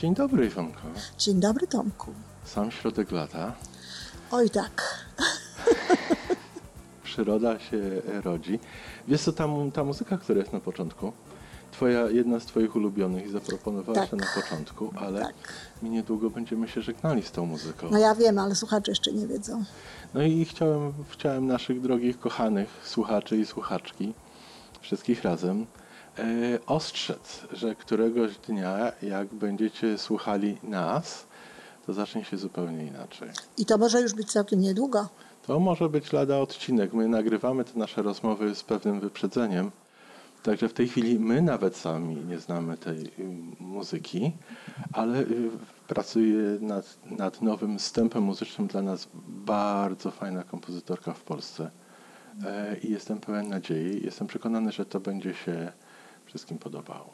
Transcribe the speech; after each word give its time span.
Dzień 0.00 0.14
dobry, 0.14 0.46
Iwonko. 0.46 0.80
Dzień 1.18 1.40
dobry, 1.40 1.66
Tomku. 1.66 2.10
Sam 2.44 2.70
środek 2.70 3.12
lata. 3.12 3.52
Oj 4.30 4.50
tak. 4.50 5.04
Przyroda 7.04 7.58
się 7.58 8.02
rodzi. 8.24 8.58
Wiesz 9.08 9.20
co, 9.22 9.32
ta, 9.32 9.48
ta 9.74 9.84
muzyka, 9.84 10.18
która 10.18 10.40
jest 10.40 10.52
na 10.52 10.60
początku, 10.60 11.12
twoja, 11.72 12.10
jedna 12.10 12.40
z 12.40 12.46
twoich 12.46 12.76
ulubionych 12.76 13.26
i 13.26 13.30
zaproponowałaś 13.30 14.10
Tak. 14.10 14.12
ją 14.12 14.18
na 14.18 14.42
początku, 14.42 14.92
ale 14.96 15.20
Tak. 15.20 15.34
my 15.82 15.90
niedługo 15.90 16.30
będziemy 16.30 16.68
się 16.68 16.82
żegnali 16.82 17.22
z 17.22 17.30
tą 17.30 17.46
muzyką. 17.46 17.88
No 17.90 17.98
ja 17.98 18.14
wiem, 18.14 18.38
ale 18.38 18.54
słuchacze 18.54 18.90
jeszcze 18.90 19.12
nie 19.12 19.26
wiedzą. 19.26 19.64
No 20.14 20.22
i 20.22 20.44
chciałem, 20.44 20.92
chciałem 21.10 21.46
naszych 21.46 21.80
drogich, 21.80 22.18
kochanych 22.20 22.68
słuchaczy 22.84 23.36
i 23.36 23.46
słuchaczki, 23.46 24.14
wszystkich 24.80 25.22
razem, 25.22 25.66
ostrzec, 26.66 27.40
że 27.52 27.74
któregoś 27.74 28.38
dnia, 28.38 28.92
jak 29.02 29.34
będziecie 29.34 29.98
słuchali 29.98 30.58
nas, 30.62 31.26
to 31.86 31.92
zacznie 31.92 32.24
się 32.24 32.36
zupełnie 32.36 32.86
inaczej. 32.86 33.28
I 33.58 33.66
to 33.66 33.78
może 33.78 34.00
już 34.00 34.14
być 34.14 34.32
całkiem 34.32 34.60
niedługo. 34.60 35.08
To 35.46 35.60
może 35.60 35.88
być 35.88 36.12
lada 36.12 36.38
odcinek. 36.38 36.92
My 36.92 37.08
nagrywamy 37.08 37.64
te 37.64 37.78
nasze 37.78 38.02
rozmowy 38.02 38.54
z 38.54 38.62
pewnym 38.62 39.00
wyprzedzeniem. 39.00 39.70
Także 40.42 40.68
w 40.68 40.72
tej 40.72 40.88
chwili 40.88 41.18
my 41.18 41.42
nawet 41.42 41.76
sami 41.76 42.16
nie 42.16 42.38
znamy 42.38 42.76
tej 42.76 43.06
y, 43.06 43.10
muzyki, 43.60 44.32
ale 44.92 45.18
y, 45.20 45.50
pracuje 45.88 46.42
nad, 46.60 46.98
nad 47.10 47.42
nowym 47.42 47.78
wstępem 47.78 48.22
muzycznym 48.22 48.68
dla 48.68 48.82
nas 48.82 49.08
bardzo 49.28 50.10
fajna 50.10 50.42
kompozytorka 50.42 51.12
w 51.12 51.22
Polsce. 51.22 51.70
E, 52.46 52.76
I 52.82 52.90
jestem 52.90 53.20
pełen 53.20 53.48
nadziei. 53.48 54.04
Jestem 54.04 54.26
przekonany, 54.26 54.72
że 54.72 54.86
to 54.86 55.00
będzie 55.00 55.34
się 55.34 55.72
wszystkim 56.30 56.58
podobało. 56.58 57.10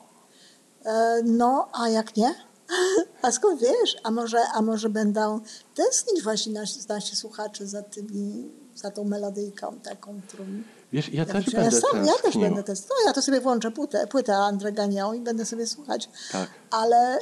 E, 0.84 1.22
no, 1.24 1.68
a 1.72 1.88
jak 1.88 2.16
nie? 2.16 2.34
A 3.22 3.32
skąd 3.32 3.60
wiesz? 3.60 3.96
A 4.02 4.10
może, 4.10 4.38
a 4.54 4.62
może 4.62 4.90
będą 4.90 5.40
tęsknić 5.74 6.22
właśnie 6.22 6.52
nasi, 6.52 6.80
nasi 6.88 7.16
słuchacze 7.16 7.66
za, 7.66 7.82
tymi, 7.82 8.50
za 8.74 8.90
tą 8.90 9.04
melodyjką 9.04 9.80
taką, 9.80 10.20
którą... 10.28 10.44
Wiesz, 10.92 11.08
ja 11.08 11.24
też 11.26 11.52
ja, 11.52 11.60
będę 11.60 11.80
sam, 11.80 12.06
ja 12.06 12.12
też 12.22 12.38
będę 12.38 12.62
tęsknił. 12.62 12.88
No 12.98 13.08
ja 13.08 13.12
to 13.12 13.22
sobie 13.22 13.40
włączę 13.40 13.70
płytę, 13.70 14.06
płytę 14.06 14.36
Andrę 14.36 14.72
Ganią 14.72 15.12
i 15.12 15.20
będę 15.20 15.44
sobie 15.44 15.66
słuchać. 15.66 16.08
Tak. 16.32 16.50
Ale 16.70 17.18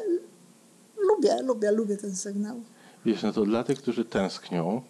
lubię, 0.96 1.42
lubię, 1.42 1.70
lubię 1.70 1.96
ten 1.96 2.16
sygnał. 2.16 2.60
Wiesz, 3.04 3.22
no 3.22 3.32
to 3.32 3.44
dla 3.44 3.64
tych, 3.64 3.78
którzy 3.78 4.04
tęsknią, 4.04 4.82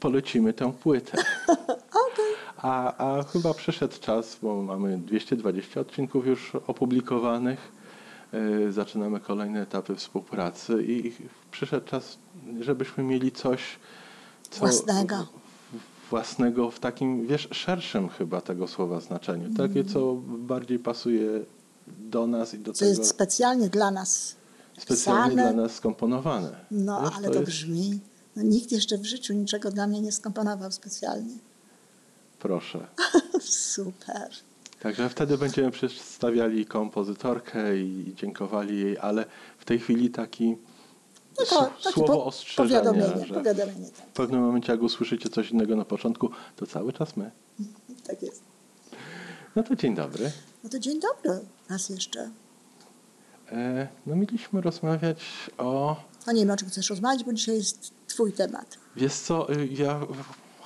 polecimy 0.00 0.52
tę 0.52 0.72
płytę. 0.72 1.18
A, 2.62 2.96
a 2.96 3.22
chyba 3.22 3.54
przyszedł 3.54 3.94
czas, 4.00 4.36
bo 4.42 4.62
mamy 4.62 4.98
220 4.98 5.80
odcinków 5.80 6.26
już 6.26 6.52
opublikowanych. 6.66 7.72
Yy, 8.32 8.72
zaczynamy 8.72 9.20
kolejne 9.20 9.62
etapy 9.62 9.96
współpracy 9.96 10.84
i 10.86 11.12
przyszedł 11.50 11.86
czas, 11.86 12.18
żebyśmy 12.60 13.04
mieli 13.04 13.32
coś 13.32 13.60
co, 14.50 14.58
Własnego. 14.60 15.26
własnego 16.10 16.70
w 16.70 16.78
takim, 16.80 17.26
wiesz, 17.26 17.48
szerszym 17.52 18.08
chyba 18.08 18.40
tego 18.40 18.68
słowa 18.68 19.00
znaczeniu. 19.00 19.54
Takie, 19.56 19.84
co 19.84 20.14
bardziej 20.26 20.78
pasuje 20.78 21.30
do 21.86 22.26
nas 22.26 22.54
i 22.54 22.58
do 22.58 22.72
Co 22.72 22.78
tego 22.78 22.88
jest 22.88 23.06
specjalnie 23.10 23.68
dla 23.68 23.90
nas 23.90 24.36
specjalnie 24.78 25.30
pisane. 25.30 25.52
dla 25.52 25.62
nas 25.62 25.74
skomponowane. 25.74 26.50
No, 26.70 27.00
Wiesz, 27.02 27.10
ale 27.16 27.28
to, 27.28 27.34
jest- 27.34 27.46
brzmi. 27.46 28.00
No, 28.36 28.42
nikt 28.42 28.72
jeszcze 28.72 28.98
w 28.98 29.04
życiu 29.06 29.34
niczego 29.34 29.70
dla 29.70 29.86
mnie 29.86 30.00
nie 30.00 30.12
skomponował 30.12 30.72
specjalnie. 30.72 31.34
Proszę. 32.40 32.86
Super. 33.40 34.30
Także 34.80 35.08
wtedy 35.08 35.38
będziemy 35.38 35.70
przedstawiali 35.70 36.66
kompozytorkę 36.66 37.76
i 37.76 38.14
dziękowali 38.16 38.80
jej, 38.80 38.98
ale 38.98 39.24
w 39.58 39.64
tej 39.64 39.78
chwili 39.78 40.10
taki 40.10 40.56
No 41.38 41.46
to, 41.46 41.70
słowo 41.90 42.12
po, 42.12 42.24
ostrzeżenia, 42.24 42.80
powiadomienie, 42.80 43.26
że 43.26 43.34
powiadomienie 43.34 43.90
tak. 43.90 44.06
w 44.06 44.12
pewnym 44.12 44.40
momencie 44.40 44.72
jak 44.72 44.82
usłyszycie 44.82 45.28
coś 45.28 45.50
innego 45.50 45.76
na 45.76 45.84
początku, 45.84 46.30
to 46.56 46.66
cały 46.66 46.92
czas 46.92 47.16
my. 47.16 47.30
tak 48.06 48.22
jest. 48.22 48.42
No 49.56 49.62
to 49.62 49.76
dzień 49.76 49.94
dobry. 49.94 50.30
No 50.64 50.70
to 50.70 50.78
dzień 50.78 51.00
dobry 51.00 51.40
raz 51.70 51.88
jeszcze. 51.88 52.30
E, 53.52 53.88
no 54.06 54.16
mieliśmy 54.16 54.60
rozmawiać 54.60 55.18
o... 55.58 55.96
No 56.26 56.32
nie 56.32 56.40
wiem, 56.40 56.50
o 56.50 56.56
czym 56.56 56.68
chcesz 56.68 56.90
rozmawiać, 56.90 57.24
bo 57.24 57.32
dzisiaj 57.32 57.54
jest 57.54 57.92
twój 58.06 58.32
temat. 58.32 58.78
Wiesz 58.96 59.14
co, 59.14 59.52
y, 59.52 59.66
ja 59.66 60.00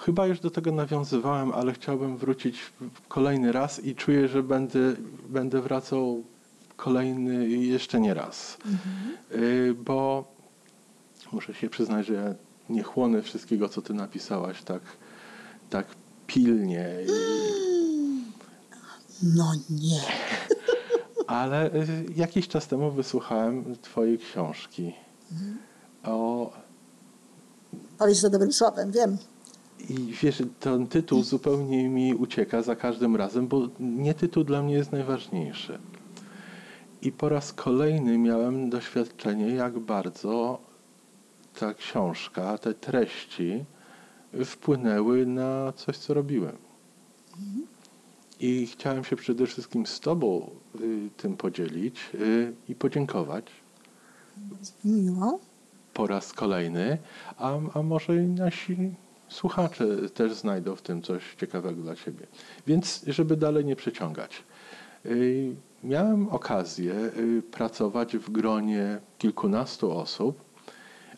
chyba 0.07 0.27
już 0.27 0.41
do 0.41 0.51
tego 0.51 0.73
nawiązywałem, 0.73 1.53
ale 1.53 1.73
chciałbym 1.73 2.17
wrócić 2.17 2.59
kolejny 3.09 3.53
raz 3.53 3.85
i 3.85 3.95
czuję, 3.95 4.29
że 4.29 4.43
będę, 4.43 4.79
będę 5.29 5.61
wracał 5.61 6.23
kolejny 6.77 7.49
jeszcze 7.49 8.01
nie 8.01 8.15
raz. 8.15 8.59
Y, 9.33 9.75
Bo 9.85 10.25
muszę 11.33 11.55
się 11.55 11.71
przyznać, 11.71 12.07
że 12.07 12.15
ja 12.15 12.35
nie 12.69 12.83
chłonę 12.83 13.23
wszystkiego, 13.23 13.69
co 13.69 13.83
ty 13.83 13.95
napisałaś 13.95 14.63
tak, 14.63 14.83
tak 15.71 15.87
pilnie. 16.27 16.89
I, 17.07 17.11
No 19.23 19.53
nie. 19.71 20.01
ale 21.27 21.75
y, 21.75 22.07
jakiś 22.17 22.49
czas 22.49 22.67
temu 22.67 22.91
wysłuchałem 22.91 23.77
twojej 23.83 24.19
książki 24.19 24.93
o 26.03 26.53
Powiedz 27.99 28.21
to 28.21 28.31
dobrym 28.31 28.53
słowem, 28.53 28.93
wiem. 28.93 29.19
I 29.89 30.15
wiesz, 30.22 30.43
ten 30.61 30.87
tytuł 30.87 31.22
zupełnie 31.22 31.89
mi 31.89 32.15
ucieka 32.15 32.62
za 32.62 32.77
każdym 32.77 33.17
razem, 33.17 33.49
bo 33.49 33.69
nie 33.81 34.15
tytuł 34.15 34.45
dla 34.45 34.62
mnie 34.62 34.75
jest 34.75 34.93
najważniejszy. 34.93 35.78
I 37.03 37.12
po 37.12 37.28
raz 37.28 37.53
kolejny 37.53 38.19
miałem 38.19 38.71
doświadczenie, 38.71 39.49
jak 39.49 39.78
bardzo 39.78 40.61
ta 41.61 41.75
książka, 41.75 42.59
te 42.59 42.75
treści 42.75 43.65
wpłynęły 44.44 45.27
na 45.27 45.73
coś, 45.77 45.97
co 45.97 46.15
robiłem. 46.15 46.56
I 48.41 48.67
chciałem 48.67 49.05
się 49.05 49.17
przede 49.17 49.47
wszystkim 49.47 49.87
z 49.87 50.00
Tobą 50.00 50.50
y, 50.81 51.09
tym 51.17 51.37
podzielić 51.37 52.11
y, 52.15 52.53
i 52.69 52.75
podziękować 52.75 53.47
Miło. 54.84 55.41
po 55.94 56.06
raz 56.06 56.33
kolejny, 56.33 56.99
a, 57.39 57.59
a 57.75 57.83
może 57.83 58.12
nasi 58.12 58.94
słuchacze 59.34 59.87
też 60.15 60.33
znajdą 60.33 60.77
w 60.77 60.83
tym 60.83 61.03
coś 61.03 61.22
ciekawego 61.41 61.83
dla 61.83 61.97
siebie. 61.97 62.27
Więc, 62.67 63.05
żeby 63.06 63.37
dalej 63.37 63.65
nie 63.65 63.77
przeciągać, 63.77 64.43
yy, 65.05 65.55
miałem 65.84 66.28
okazję 66.28 66.95
yy, 66.95 67.43
pracować 67.43 68.17
w 68.17 68.31
gronie 68.31 68.99
kilkunastu 69.19 69.93
osób, 69.93 70.44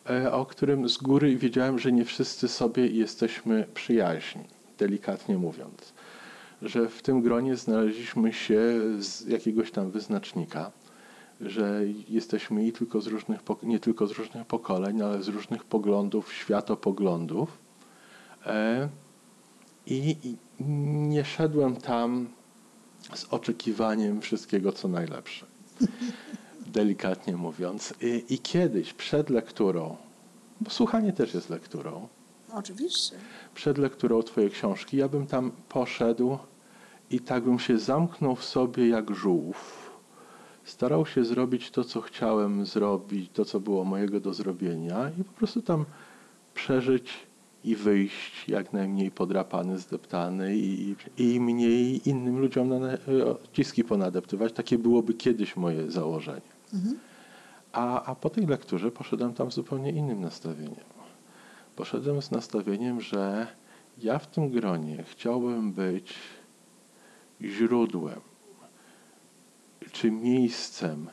yy, 0.08 0.32
o 0.32 0.46
którym 0.46 0.88
z 0.88 0.96
góry 0.96 1.36
wiedziałem, 1.36 1.78
że 1.78 1.92
nie 1.92 2.04
wszyscy 2.04 2.48
sobie 2.48 2.86
jesteśmy 2.86 3.66
przyjaźni, 3.74 4.44
delikatnie 4.78 5.38
mówiąc. 5.38 5.92
Że 6.62 6.88
w 6.88 7.02
tym 7.02 7.22
gronie 7.22 7.56
znaleźliśmy 7.56 8.32
się 8.32 8.60
z 8.98 9.26
jakiegoś 9.26 9.70
tam 9.70 9.90
wyznacznika, 9.90 10.72
że 11.40 11.80
jesteśmy 12.08 12.66
i 12.66 12.72
tylko 12.72 13.00
z 13.00 13.06
różnych, 13.06 13.40
nie 13.62 13.80
tylko 13.80 14.06
z 14.06 14.12
różnych 14.12 14.46
pokoleń, 14.46 15.02
ale 15.02 15.22
z 15.22 15.28
różnych 15.28 15.64
poglądów, 15.64 16.32
światopoglądów. 16.32 17.65
E, 18.46 18.88
I, 19.86 20.16
I 20.24 20.36
nie 21.08 21.24
szedłem 21.24 21.76
tam 21.76 22.28
z 23.14 23.24
oczekiwaniem 23.24 24.20
wszystkiego, 24.20 24.72
co 24.72 24.88
najlepsze. 24.88 25.46
Delikatnie 26.66 27.36
mówiąc. 27.36 27.94
I, 28.00 28.24
I 28.34 28.38
kiedyś 28.38 28.92
przed 28.92 29.30
lekturą, 29.30 29.96
bo 30.60 30.70
słuchanie 30.70 31.12
też 31.12 31.34
jest 31.34 31.50
lekturą, 31.50 32.08
Oczywiście. 32.54 33.16
przed 33.54 33.78
lekturą 33.78 34.22
Twojej 34.22 34.50
książki, 34.50 34.96
ja 34.96 35.08
bym 35.08 35.26
tam 35.26 35.52
poszedł 35.68 36.38
i 37.10 37.20
tak 37.20 37.44
bym 37.44 37.58
się 37.58 37.78
zamknął 37.78 38.36
w 38.36 38.44
sobie 38.44 38.88
jak 38.88 39.14
żółw. 39.14 39.90
Starał 40.64 41.06
się 41.06 41.24
zrobić 41.24 41.70
to, 41.70 41.84
co 41.84 42.00
chciałem 42.00 42.66
zrobić, 42.66 43.30
to, 43.32 43.44
co 43.44 43.60
było 43.60 43.84
mojego 43.84 44.20
do 44.20 44.34
zrobienia 44.34 45.10
i 45.20 45.24
po 45.24 45.32
prostu 45.32 45.62
tam 45.62 45.84
przeżyć 46.54 47.26
i 47.66 47.76
wyjść 47.76 48.48
jak 48.48 48.72
najmniej 48.72 49.10
podrapany, 49.10 49.78
zdeptany 49.78 50.56
i, 50.56 50.94
i 51.18 51.40
mniej 51.40 52.08
innym 52.08 52.38
ludziom 52.38 52.68
na 52.68 52.78
odciski 53.26 53.84
ponadeptywać. 53.84 54.52
Takie 54.52 54.78
byłoby 54.78 55.14
kiedyś 55.14 55.56
moje 55.56 55.90
założenie. 55.90 56.40
A, 57.72 58.02
a 58.02 58.14
po 58.14 58.30
tej 58.30 58.46
lekturze 58.46 58.90
poszedłem 58.90 59.34
tam 59.34 59.52
z 59.52 59.54
zupełnie 59.54 59.90
innym 59.90 60.20
nastawieniem. 60.20 60.86
Poszedłem 61.76 62.22
z 62.22 62.30
nastawieniem, 62.30 63.00
że 63.00 63.46
ja 63.98 64.18
w 64.18 64.26
tym 64.26 64.50
gronie 64.50 65.04
chciałbym 65.10 65.72
być 65.72 66.14
źródłem 67.42 68.20
czy 69.92 70.10
miejscem 70.10 71.10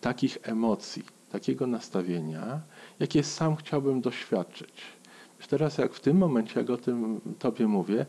takich 0.00 0.38
emocji, 0.42 1.02
takiego 1.30 1.66
nastawienia, 1.66 2.60
jakie 2.98 3.22
sam 3.22 3.56
chciałbym 3.56 4.00
doświadczyć. 4.00 4.97
Teraz 5.46 5.78
jak 5.78 5.92
w 5.92 6.00
tym 6.00 6.16
momencie, 6.16 6.60
jak 6.60 6.70
o 6.70 6.76
tym 6.76 7.20
Tobie 7.38 7.66
mówię, 7.68 8.06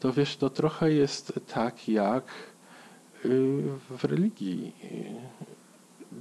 to 0.00 0.12
wiesz, 0.12 0.36
to 0.36 0.50
trochę 0.50 0.92
jest 0.92 1.32
tak 1.54 1.88
jak 1.88 2.24
y, 3.24 3.62
w 3.98 4.04
religii. 4.04 4.72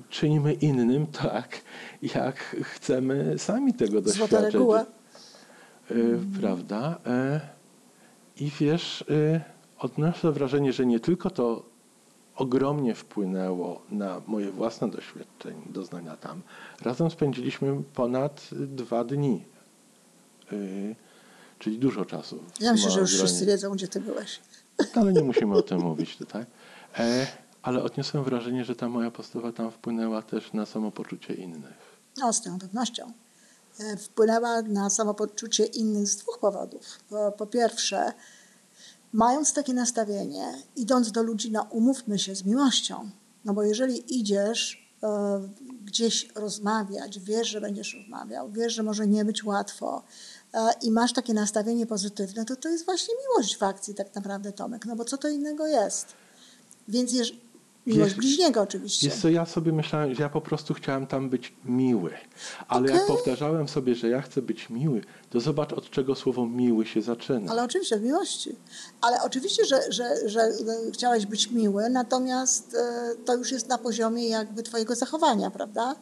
czynimy 0.09 0.53
innym 0.53 1.07
tak, 1.07 1.61
jak 2.15 2.37
chcemy 2.63 3.33
sami 3.37 3.73
tego 3.73 4.01
Złota 4.01 4.19
doświadczyć. 4.19 4.53
reguła. 4.53 4.85
Y, 5.91 6.19
Prawda? 6.39 6.97
E, 7.05 7.39
I 8.37 8.51
wiesz, 8.59 9.01
y, 9.01 9.41
odnoszę 9.79 10.31
wrażenie, 10.31 10.73
że 10.73 10.85
nie 10.85 10.99
tylko 10.99 11.29
to 11.29 11.65
ogromnie 12.35 12.95
wpłynęło 12.95 13.81
na 13.91 14.21
moje 14.27 14.51
własne 14.51 14.89
doświadczenie, 14.89 15.61
doznania 15.69 16.17
tam. 16.17 16.41
Razem 16.81 17.09
spędziliśmy 17.11 17.81
ponad 17.93 18.49
dwa 18.53 19.03
dni. 19.03 19.43
Y, 20.53 20.95
Czyli 21.59 21.79
dużo 21.79 22.05
czasu. 22.05 22.39
Ja 22.59 22.71
myślę, 22.71 22.91
że 22.91 22.99
już 22.99 23.13
małym 23.13 23.27
wszyscy 23.27 23.45
wiedzą, 23.45 23.71
gdzie 23.71 23.87
ty 23.87 24.01
byłeś. 24.01 24.39
Ale 24.95 25.13
nie 25.13 25.21
musimy 25.21 25.55
o 25.57 25.61
tym 25.61 25.79
mówić 25.79 26.17
tutaj. 26.17 26.45
E, 26.99 27.27
ale 27.61 27.83
odniosłem 27.83 28.23
wrażenie, 28.23 28.65
że 28.65 28.75
ta 28.75 28.89
moja 28.89 29.11
postawa 29.11 29.51
tam 29.51 29.71
wpłynęła 29.71 30.21
też 30.21 30.53
na 30.53 30.65
samopoczucie 30.65 31.33
innych. 31.33 31.99
No, 32.17 32.33
z 32.33 32.41
całą 32.41 32.59
pewnością. 32.59 33.11
E, 33.79 33.97
Wpłynęła 33.97 34.61
na 34.61 34.89
samopoczucie 34.89 35.65
innych 35.65 36.07
z 36.07 36.15
dwóch 36.15 36.39
powodów. 36.39 36.83
Po, 37.09 37.31
po 37.31 37.47
pierwsze, 37.47 38.13
mając 39.13 39.53
takie 39.53 39.73
nastawienie, 39.73 40.53
idąc 40.75 41.11
do 41.11 41.23
ludzi, 41.23 41.51
no 41.51 41.67
umówmy 41.69 42.19
się 42.19 42.35
z 42.35 42.45
miłością. 42.45 43.09
No 43.45 43.53
bo 43.53 43.63
jeżeli 43.63 44.19
idziesz 44.19 44.89
e, 45.03 45.49
gdzieś 45.85 46.29
rozmawiać, 46.35 47.19
wiesz, 47.19 47.47
że 47.47 47.61
będziesz 47.61 47.93
rozmawiał, 47.93 48.51
wiesz, 48.51 48.73
że 48.73 48.83
może 48.83 49.07
nie 49.07 49.25
być 49.25 49.43
łatwo 49.43 50.03
i 50.81 50.91
masz 50.91 51.13
takie 51.13 51.33
nastawienie 51.33 51.85
pozytywne, 51.85 52.45
to 52.45 52.55
to 52.55 52.69
jest 52.69 52.85
właśnie 52.85 53.13
miłość 53.29 53.57
w 53.57 53.63
akcji 53.63 53.95
tak 53.95 54.15
naprawdę, 54.15 54.51
Tomek. 54.51 54.85
No 54.85 54.95
bo 54.95 55.05
co 55.05 55.17
to 55.17 55.29
innego 55.29 55.67
jest? 55.67 56.07
Więc 56.87 57.13
jeż... 57.13 57.33
miłość 57.85 58.05
Jest- 58.05 58.17
bliźniego 58.17 58.61
oczywiście. 58.61 59.09
Wiesz 59.09 59.21
co, 59.21 59.29
ja 59.29 59.45
sobie 59.45 59.73
myślałem, 59.73 60.15
że 60.15 60.23
ja 60.23 60.29
po 60.29 60.41
prostu 60.41 60.73
chciałem 60.73 61.07
tam 61.07 61.29
być 61.29 61.53
miły. 61.65 62.13
Ale 62.67 62.91
jak 62.91 63.03
Okej. 63.03 63.15
powtarzałem 63.15 63.67
sobie, 63.67 63.95
że 63.95 64.09
ja 64.09 64.21
chcę 64.21 64.41
być 64.41 64.69
miły, 64.69 65.01
to 65.29 65.39
zobacz 65.39 65.73
od 65.73 65.89
czego 65.89 66.15
słowo 66.15 66.45
miły 66.45 66.85
się 66.85 67.01
zaczyna. 67.01 67.51
Ale 67.51 67.63
oczywiście, 67.63 67.97
w 67.97 68.03
miłości. 68.03 68.55
Ale 69.01 69.21
oczywiście, 69.23 69.65
że, 69.65 69.91
że, 69.91 70.29
że 70.29 70.41
e, 70.41 70.91
chciałeś 70.93 71.25
być 71.25 71.51
miły, 71.51 71.89
natomiast 71.89 72.75
e, 72.75 73.15
to 73.25 73.35
już 73.35 73.51
jest 73.51 73.67
na 73.67 73.77
poziomie 73.77 74.29
jakby 74.29 74.63
twojego 74.63 74.95
zachowania, 74.95 75.51
prawda? 75.51 75.95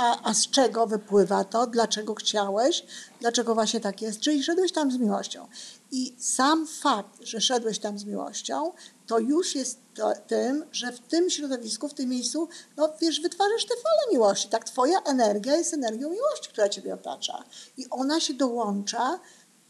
A, 0.00 0.22
a 0.22 0.34
z 0.34 0.50
czego 0.50 0.86
wypływa 0.86 1.44
to? 1.44 1.66
Dlaczego 1.66 2.14
chciałeś? 2.14 2.84
Dlaczego 3.20 3.54
właśnie 3.54 3.80
tak 3.80 4.02
jest? 4.02 4.20
Czyli 4.20 4.42
szedłeś 4.42 4.72
tam 4.72 4.90
z 4.92 4.96
miłością. 4.96 5.48
I 5.90 6.14
sam 6.18 6.66
fakt, 6.66 7.22
że 7.22 7.40
szedłeś 7.40 7.78
tam 7.78 7.98
z 7.98 8.04
miłością, 8.04 8.72
to 9.06 9.18
już 9.18 9.54
jest 9.54 9.78
to, 9.94 10.12
tym, 10.26 10.64
że 10.72 10.92
w 10.92 11.00
tym 11.00 11.30
środowisku, 11.30 11.88
w 11.88 11.94
tym 11.94 12.08
miejscu, 12.08 12.48
no 12.76 12.92
wiesz, 13.00 13.20
wytwarzasz 13.20 13.64
te 13.64 13.74
fale 13.74 14.12
miłości. 14.12 14.48
Tak, 14.48 14.64
twoja 14.64 15.02
energia 15.02 15.56
jest 15.56 15.74
energią 15.74 16.10
miłości, 16.10 16.48
która 16.48 16.68
ciebie 16.68 16.94
otacza. 16.94 17.44
I 17.76 17.86
ona 17.90 18.20
się 18.20 18.34
dołącza 18.34 19.20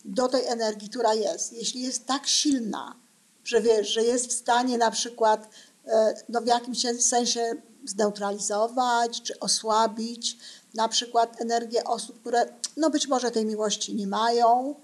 do 0.05 0.29
tej 0.29 0.47
energii, 0.47 0.89
która 0.89 1.15
jest. 1.15 1.53
Jeśli 1.53 1.83
jest 1.83 2.07
tak 2.07 2.27
silna, 2.27 2.97
że 3.45 3.61
wiesz, 3.61 3.89
że 3.89 4.03
jest 4.03 4.27
w 4.27 4.33
stanie 4.33 4.79
na 4.79 4.91
przykład 4.91 5.49
e, 5.87 6.15
no, 6.29 6.41
w 6.41 6.47
jakimś 6.47 6.87
sensie 7.01 7.63
zneutralizować 7.85 9.23
czy 9.23 9.39
osłabić 9.39 10.39
na 10.75 10.89
przykład 10.89 11.41
energię 11.41 11.85
osób, 11.85 12.21
które 12.21 12.47
no 12.77 12.91
być 12.91 13.09
może 13.09 13.31
tej 13.31 13.47
miłości 13.47 13.95
nie 13.95 14.07
mają, 14.07 14.75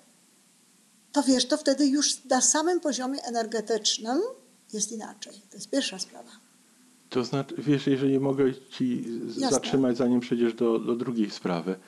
to 1.13 1.23
wiesz, 1.23 1.49
to 1.49 1.57
wtedy 1.57 1.87
już 1.87 2.25
na 2.25 2.41
samym 2.41 2.81
poziomie 2.81 3.23
energetycznym 3.23 4.21
jest 4.73 4.93
inaczej. 4.93 5.33
To 5.51 5.57
jest 5.57 5.71
pierwsza 5.71 5.99
sprawa. 5.99 6.31
To 7.11 7.25
znaczy, 7.25 7.55
wiesz, 7.59 7.87
jeżeli 7.87 8.21
mogę 8.21 8.55
ci 8.71 9.05
Jasne. 9.27 9.51
zatrzymać, 9.51 9.97
zanim 9.97 10.21
przejdziesz 10.21 10.55
do, 10.55 10.79
do 10.79 10.97
drugiej 10.97 11.31
sprawy. 11.31 11.79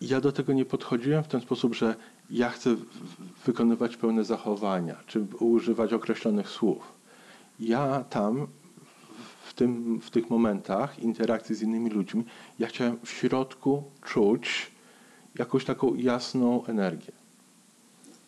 Ja 0.00 0.20
do 0.20 0.32
tego 0.32 0.52
nie 0.52 0.64
podchodziłem 0.64 1.24
w 1.24 1.28
ten 1.28 1.40
sposób, 1.40 1.74
że 1.74 1.94
ja 2.30 2.50
chcę 2.50 2.76
wykonywać 3.46 3.96
pełne 3.96 4.24
zachowania, 4.24 4.96
czy 5.06 5.26
używać 5.40 5.92
określonych 5.92 6.48
słów. 6.48 6.92
Ja 7.60 8.04
tam, 8.10 8.46
tym, 9.62 10.00
w 10.00 10.10
tych 10.10 10.30
momentach 10.30 10.98
interakcji 10.98 11.54
z 11.54 11.62
innymi 11.62 11.90
ludźmi, 11.90 12.24
ja 12.58 12.66
chciałem 12.66 12.98
w 13.04 13.10
środku 13.10 13.82
czuć 14.04 14.70
jakąś 15.38 15.64
taką 15.64 15.94
jasną 15.94 16.66
energię. 16.66 17.12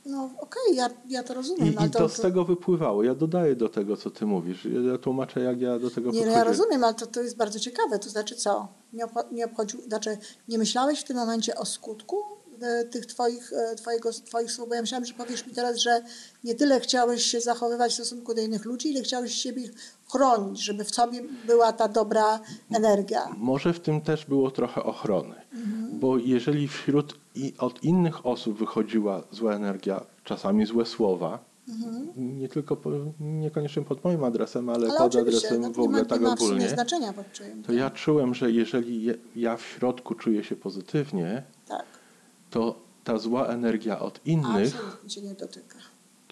No 0.07 0.31
okej, 0.39 0.77
ja, 0.77 0.91
ja 1.09 1.23
to 1.23 1.35
rozumiem. 1.35 1.75
I, 1.75 1.77
ale 1.77 1.87
I 1.87 1.91
to 1.91 2.09
z 2.09 2.21
tego 2.21 2.45
wypływało. 2.45 3.03
Ja 3.03 3.15
dodaję 3.15 3.57
do 3.57 3.69
tego, 3.69 3.97
co 3.97 4.11
ty 4.11 4.27
mówisz. 4.27 4.69
Ja 4.91 4.99
tłumaczę, 4.99 5.41
jak 5.41 5.61
ja 5.61 5.79
do 5.79 5.91
tego 5.91 6.11
Nie, 6.11 6.27
no 6.27 6.33
ja 6.33 6.45
rozumiem, 6.45 6.85
ale 6.85 6.95
to, 6.95 7.07
to 7.07 7.23
jest 7.23 7.37
bardzo 7.37 7.61
ciekawe. 7.61 7.99
To 7.99 8.11
znaczy 8.11 8.37
co? 8.37 8.69
Nie, 8.93 9.07
obcho- 9.07 9.33
nie 9.33 9.45
obchodził, 9.45 9.81
znaczy 9.83 10.19
nie 10.49 10.59
myślałeś 10.59 11.01
w 11.01 11.05
tym 11.05 11.17
momencie 11.17 11.55
o 11.57 11.65
skutku 11.65 12.17
e, 12.61 12.85
tych 12.85 13.07
twoich, 13.07 13.53
e, 13.53 13.77
twojego, 13.77 14.11
twoich 14.13 14.53
słów? 14.53 14.69
Bo 14.69 14.75
ja 14.75 14.81
myślałam, 14.81 15.05
że 15.05 15.15
powiesz 15.15 15.47
mi 15.47 15.53
teraz, 15.53 15.77
że 15.77 16.03
nie 16.45 16.55
tyle 16.55 16.81
chciałeś 16.81 17.23
się 17.23 17.41
zachowywać 17.41 17.93
w 17.93 17.95
stosunku 17.95 18.35
do 18.35 18.43
innych 18.43 18.65
ludzi, 18.65 18.91
ile 18.91 19.03
chciałeś 19.03 19.35
siebie 19.35 19.63
chronić, 20.19 20.61
żeby 20.65 20.85
w 20.85 20.95
sobie 20.95 21.21
była 21.47 21.73
ta 21.73 21.89
dobra 21.89 22.41
energia. 22.75 23.21
Może 23.39 23.73
w 23.73 23.81
tym 23.81 24.01
też 24.01 24.27
było 24.27 24.51
trochę 24.51 24.83
ochrony, 24.85 25.35
Mhm. 25.55 25.99
bo 26.01 26.19
jeżeli 26.19 26.69
wśród 26.69 27.15
i 27.35 27.55
od 27.59 27.85
innych 27.85 28.27
osób 28.27 28.59
wychodziła 28.59 29.23
zła 29.31 29.53
energia, 29.55 30.01
czasami 30.25 30.67
złe 30.67 30.87
słowa, 30.87 31.39
nie 32.17 32.49
tylko 32.49 32.77
po, 32.77 32.91
niekoniecznie 33.21 33.83
pod 33.83 34.05
moim 34.05 34.25
adresem, 34.25 34.69
ale, 34.69 34.87
Mhm. 34.87 35.01
Ale 35.03 35.11
pod 35.11 35.21
adresem 35.21 35.61
no, 35.61 35.71
w 35.71 35.73
nie 35.73 35.79
ma, 35.79 35.85
ogóle 35.85 35.99
nie 36.03 36.07
tak 36.07 36.21
ma 36.21 36.37
sumie 36.37 36.49
ogólnie, 36.49 36.69
znaczenia 36.69 37.13
pod 37.13 37.33
czyim. 37.33 37.63
to 37.63 37.73
ja 37.73 37.91
czułem, 37.91 38.35
że 38.35 38.51
jeżeli 38.53 39.03
je- 39.05 39.15
ja 39.37 39.57
w 39.57 39.63
środku 39.63 40.15
czuję 40.15 40.45
się 40.45 40.57
pozytywnie, 40.57 41.43
Tak, 41.69 41.85
to 42.51 42.75
ta 43.05 43.19
zła 43.19 43.47
energia 43.47 43.99
od 43.99 44.21
innych 44.27 44.75
absolutnie 44.77 45.23
nie 45.23 45.35
dotyka. 45.35 45.79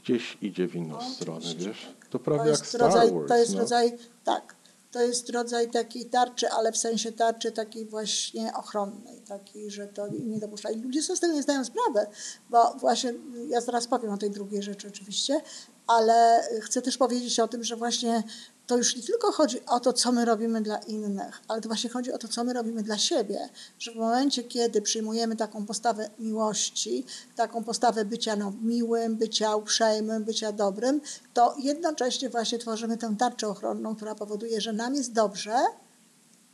Gdzieś 0.02 0.38
idzie 0.42 0.68
w 0.68 0.74
inną 0.74 0.98
No, 1.00 1.10
stronę, 1.10 1.38
oczywiście, 1.38 1.68
wiesz? 1.68 1.94
tak. 1.98 2.08
To 2.08 2.18
prawie 2.18 2.42
to 2.44 2.48
jak 2.50 2.66
Star 2.66 2.80
rodzaj, 2.80 3.12
Wars. 3.12 3.28
To 3.28 3.36
jest 3.36 3.52
no. 3.54 3.60
rodzaj, 3.60 3.98
tak, 4.24 4.56
to 4.90 5.00
jest 5.02 5.30
rodzaj 5.30 5.70
takiej 5.70 6.06
tarczy, 6.06 6.48
ale 6.48 6.72
w 6.72 6.76
sensie 6.76 7.12
tarczy 7.12 7.52
takiej 7.52 7.86
właśnie 7.86 8.52
ochronnej, 8.54 9.20
takiej, 9.20 9.70
że 9.70 9.86
to 9.86 10.08
nie 10.08 10.38
dopuszcza. 10.38 10.70
I 10.70 10.80
ludzie 10.80 11.02
sobie 11.02 11.16
z 11.16 11.20
tego 11.20 11.32
nie 11.34 11.42
zdają 11.42 11.64
sprawy, 11.64 12.06
bo 12.50 12.74
właśnie, 12.74 13.14
ja 13.48 13.60
zaraz 13.60 13.86
powiem 13.86 14.12
o 14.12 14.16
tej 14.16 14.30
drugiej 14.30 14.62
rzeczy 14.62 14.88
oczywiście, 14.88 15.40
ale 15.86 16.40
chcę 16.60 16.82
też 16.82 16.98
powiedzieć 16.98 17.40
o 17.40 17.48
tym, 17.48 17.64
że 17.64 17.76
właśnie 17.76 18.22
to 18.66 18.76
już 18.76 18.96
nie 18.96 19.02
tylko 19.02 19.32
chodzi 19.32 19.66
o 19.66 19.80
to, 19.80 19.92
co 19.92 20.12
my 20.12 20.24
robimy 20.24 20.60
dla 20.60 20.78
innych, 20.78 21.42
ale 21.48 21.60
to 21.60 21.68
właśnie 21.68 21.90
chodzi 21.90 22.12
o 22.12 22.18
to, 22.18 22.28
co 22.28 22.44
my 22.44 22.52
robimy 22.52 22.82
dla 22.82 22.98
siebie. 22.98 23.48
Że 23.78 23.92
w 23.92 23.96
momencie, 23.96 24.44
kiedy 24.44 24.82
przyjmujemy 24.82 25.36
taką 25.36 25.66
postawę 25.66 26.10
miłości, 26.18 27.04
taką 27.36 27.64
postawę 27.64 28.04
bycia 28.04 28.36
no, 28.36 28.52
miłym, 28.62 29.16
bycia 29.16 29.56
uprzejmym, 29.56 30.24
bycia 30.24 30.52
dobrym, 30.52 31.00
to 31.34 31.54
jednocześnie 31.58 32.30
właśnie 32.30 32.58
tworzymy 32.58 32.96
tę 32.96 33.14
tarczę 33.18 33.48
ochronną, 33.48 33.96
która 33.96 34.14
powoduje, 34.14 34.60
że 34.60 34.72
nam 34.72 34.94
jest 34.94 35.12
dobrze, 35.12 35.56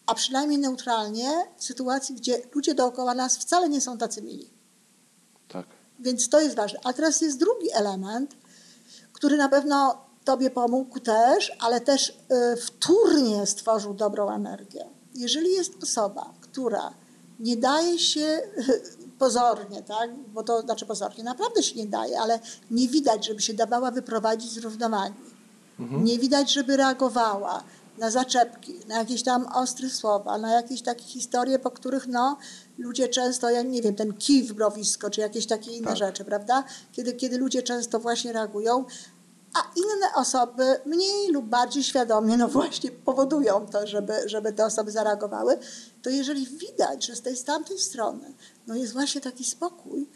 a 0.06 0.14
przynajmniej 0.14 0.58
neutralnie 0.58 1.28
w 1.56 1.64
sytuacji, 1.64 2.14
gdzie 2.14 2.42
ludzie 2.54 2.74
dookoła 2.74 3.14
nas 3.14 3.38
wcale 3.38 3.68
nie 3.68 3.80
są 3.80 3.98
tacy 3.98 4.22
mili. 4.22 4.50
Tak. 5.48 5.66
Więc 5.98 6.28
to 6.28 6.40
jest 6.40 6.56
ważne. 6.56 6.78
A 6.84 6.92
teraz 6.92 7.20
jest 7.20 7.38
drugi 7.38 7.72
element, 7.72 8.36
który 9.12 9.36
na 9.36 9.48
pewno 9.48 10.07
Tobie 10.28 10.50
pomógł 10.50 11.00
też, 11.00 11.52
ale 11.60 11.80
też 11.80 12.08
y, 12.08 12.56
wtórnie 12.56 13.46
stworzył 13.46 13.94
dobrą 13.94 14.30
energię. 14.30 14.84
Jeżeli 15.14 15.52
jest 15.52 15.82
osoba, 15.82 16.34
która 16.40 16.94
nie 17.40 17.56
daje 17.56 17.98
się 17.98 18.40
pozornie, 19.18 19.82
tak? 19.82 20.10
bo 20.34 20.42
to 20.42 20.60
znaczy 20.60 20.86
pozornie, 20.86 21.24
naprawdę 21.24 21.62
się 21.62 21.76
nie 21.76 21.86
daje, 21.86 22.20
ale 22.20 22.40
nie 22.70 22.88
widać, 22.88 23.26
żeby 23.26 23.40
się 23.40 23.54
dawała 23.54 23.90
wyprowadzić 23.90 24.52
z 24.52 24.58
równowagi. 24.58 25.14
Nie 25.78 26.18
widać, 26.18 26.52
żeby 26.52 26.76
reagowała 26.76 27.62
na 27.98 28.10
zaczepki, 28.10 28.74
na 28.88 28.98
jakieś 28.98 29.22
tam 29.22 29.46
ostre 29.46 29.90
słowa, 29.90 30.38
na 30.38 30.52
jakieś 30.52 30.82
takie 30.82 31.04
historie, 31.04 31.58
po 31.58 31.70
których 31.70 32.06
no, 32.06 32.38
ludzie 32.78 33.08
często, 33.08 33.50
ja 33.50 33.62
nie 33.62 33.82
wiem, 33.82 33.94
ten 33.94 34.12
kij 34.14 34.42
w 34.42 34.56
mrowisko, 34.56 35.10
czy 35.10 35.20
jakieś 35.20 35.46
takie 35.46 35.70
inne 35.70 35.88
Tak. 35.88 35.96
rzeczy, 35.96 36.24
prawda? 36.24 36.64
Kiedy, 36.92 37.12
kiedy 37.12 37.38
ludzie 37.38 37.62
często 37.62 37.98
właśnie 38.00 38.32
reagują, 38.32 38.84
a 39.54 39.72
inne 39.76 40.14
osoby 40.14 40.80
mniej 40.86 41.32
lub 41.32 41.44
bardziej 41.44 41.84
świadomie, 41.84 42.36
no 42.36 42.48
właśnie 42.48 42.90
powodują 42.90 43.66
to, 43.66 43.86
żeby, 43.86 44.12
żeby 44.26 44.52
te 44.52 44.64
osoby 44.64 44.90
zareagowały, 44.90 45.58
to 46.02 46.10
jeżeli 46.10 46.46
widać, 46.46 47.06
że 47.06 47.16
z 47.16 47.22
tej 47.22 47.36
z 47.36 47.44
tamtej 47.44 47.78
strony 47.78 48.34
no 48.66 48.74
jest 48.76 48.92
właśnie 48.92 49.20
taki 49.20 49.44
spokój, 49.44 50.08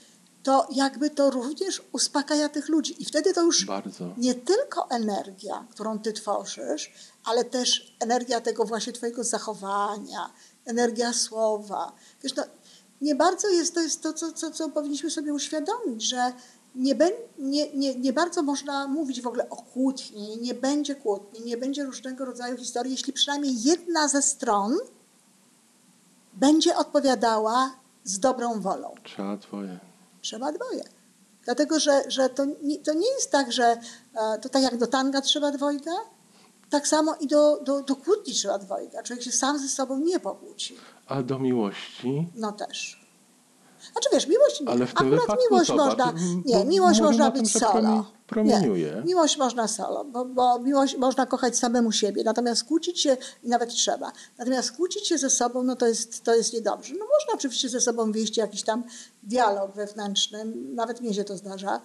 to 0.42 0.66
jakby 0.72 1.10
to 1.10 1.30
również 1.30 1.82
uspokaja 1.92 2.48
tych 2.48 2.68
ludzi. 2.68 3.02
I 3.02 3.04
wtedy 3.04 3.34
to 3.34 3.42
już 3.42 3.64
Bardzo. 3.64 4.14
nie 4.16 4.34
tylko 4.34 4.90
energia, 4.90 5.66
którą 5.70 5.98
ty 5.98 6.12
tworzysz, 6.12 6.92
ale 7.24 7.44
też 7.44 7.96
energia 8.00 8.40
tego 8.40 8.64
właśnie 8.64 8.92
twojego 8.92 9.24
zachowania, 9.24 10.32
energia 10.64 11.12
słowa. 11.12 11.92
Wiesz, 12.22 12.36
no, 12.36 12.42
nie 13.00 13.14
bardzo 13.14 13.48
jest 13.48 13.74
to, 13.74 13.80
jest 13.80 14.02
to 14.02 14.12
co, 14.12 14.32
co, 14.32 14.50
co 14.50 14.68
powinniśmy 14.68 15.10
sobie 15.10 15.34
uświadomić, 15.34 16.02
że 16.08 16.32
nie, 16.74 16.94
be, 16.94 17.10
nie, 17.38 17.72
nie, 17.72 17.94
nie 17.94 18.12
bardzo 18.12 18.42
można 18.42 18.88
mówić 18.88 19.20
w 19.20 19.26
ogóle 19.26 19.48
o 19.50 19.56
kłótni, 19.56 20.38
nie 20.40 20.54
będzie 20.54 20.94
kłótni, 20.94 21.40
nie 21.44 21.56
będzie 21.56 21.84
różnego 21.84 22.24
rodzaju 22.24 22.56
historii, 22.56 22.92
jeśli 22.92 23.12
przynajmniej 23.12 23.62
jedna 23.62 24.08
ze 24.08 24.22
stron 24.22 24.78
będzie 26.32 26.76
odpowiadała 26.76 27.70
z 28.04 28.18
dobrą 28.18 28.60
wolą. 28.60 28.94
Trzeba 29.04 29.36
dwoje. 29.36 29.78
Trzeba 30.20 30.52
dwoje. 30.52 30.84
Dlatego, 31.44 31.80
że, 31.80 32.02
że 32.08 32.28
to, 32.28 32.44
nie, 32.62 32.78
to 32.78 32.94
nie 32.94 33.10
jest 33.10 33.30
tak, 33.30 33.52
że 33.52 33.80
e, 34.14 34.38
to 34.38 34.48
tak 34.48 34.62
jak 34.62 34.76
do 34.78 34.86
tanga 34.86 35.20
trzeba 35.20 35.50
dwojga, 35.52 35.92
tak 36.70 36.88
samo 36.88 37.14
i 37.20 37.26
do, 37.26 37.60
do, 37.62 37.82
do 37.82 37.96
kłótni 37.96 38.32
trzeba 38.32 38.58
dwojga. 38.58 39.02
Człowiek 39.02 39.24
się 39.24 39.32
sam 39.32 39.58
ze 39.58 39.68
sobą 39.68 39.98
nie 39.98 40.20
pokłóci. 40.20 40.76
A 41.06 41.22
do 41.22 41.38
miłości? 41.38 42.28
No 42.34 42.52
też. 42.52 43.01
Znaczy 43.92 44.08
wiesz, 44.12 44.26
miłość, 44.26 44.62
Ale 44.66 44.86
w 44.86 44.94
tym 44.94 45.14
akurat 45.14 45.38
miłość 45.50 45.68
zobacz, 45.68 45.98
można, 45.98 46.12
nie, 46.44 46.64
miłość 46.64 47.00
można 47.00 47.30
być 47.30 47.52
solo. 47.52 47.72
promi- 47.72 48.04
promieniuje. 48.26 48.92
Nie, 48.96 49.02
miłość 49.04 49.36
można 49.38 49.68
solo, 49.68 50.04
bo, 50.04 50.24
bo 50.24 50.58
miłość 50.58 50.96
można 50.96 51.26
kochać 51.26 51.58
samemu 51.58 51.92
siebie, 51.92 52.24
natomiast 52.24 52.64
kłócić 52.64 53.00
się, 53.00 53.16
i 53.42 53.48
nawet 53.48 53.70
trzeba, 53.70 54.12
natomiast 54.38 54.72
kłócić 54.72 55.08
się 55.08 55.18
ze 55.18 55.30
sobą, 55.30 55.62
no 55.62 55.76
to 55.76 55.86
jest, 55.86 56.24
to 56.24 56.34
jest 56.34 56.52
niedobrze. 56.52 56.94
No 56.94 57.06
można 57.20 57.34
oczywiście 57.34 57.68
ze 57.68 57.80
sobą 57.80 58.12
wieść 58.12 58.36
jakiś 58.36 58.62
tam 58.62 58.84
dialog 59.22 59.74
wewnętrzny, 59.74 60.44
nawet 60.74 61.00
mnie 61.00 61.14
się 61.14 61.24
to 61.24 61.36
zdarza, 61.36 61.80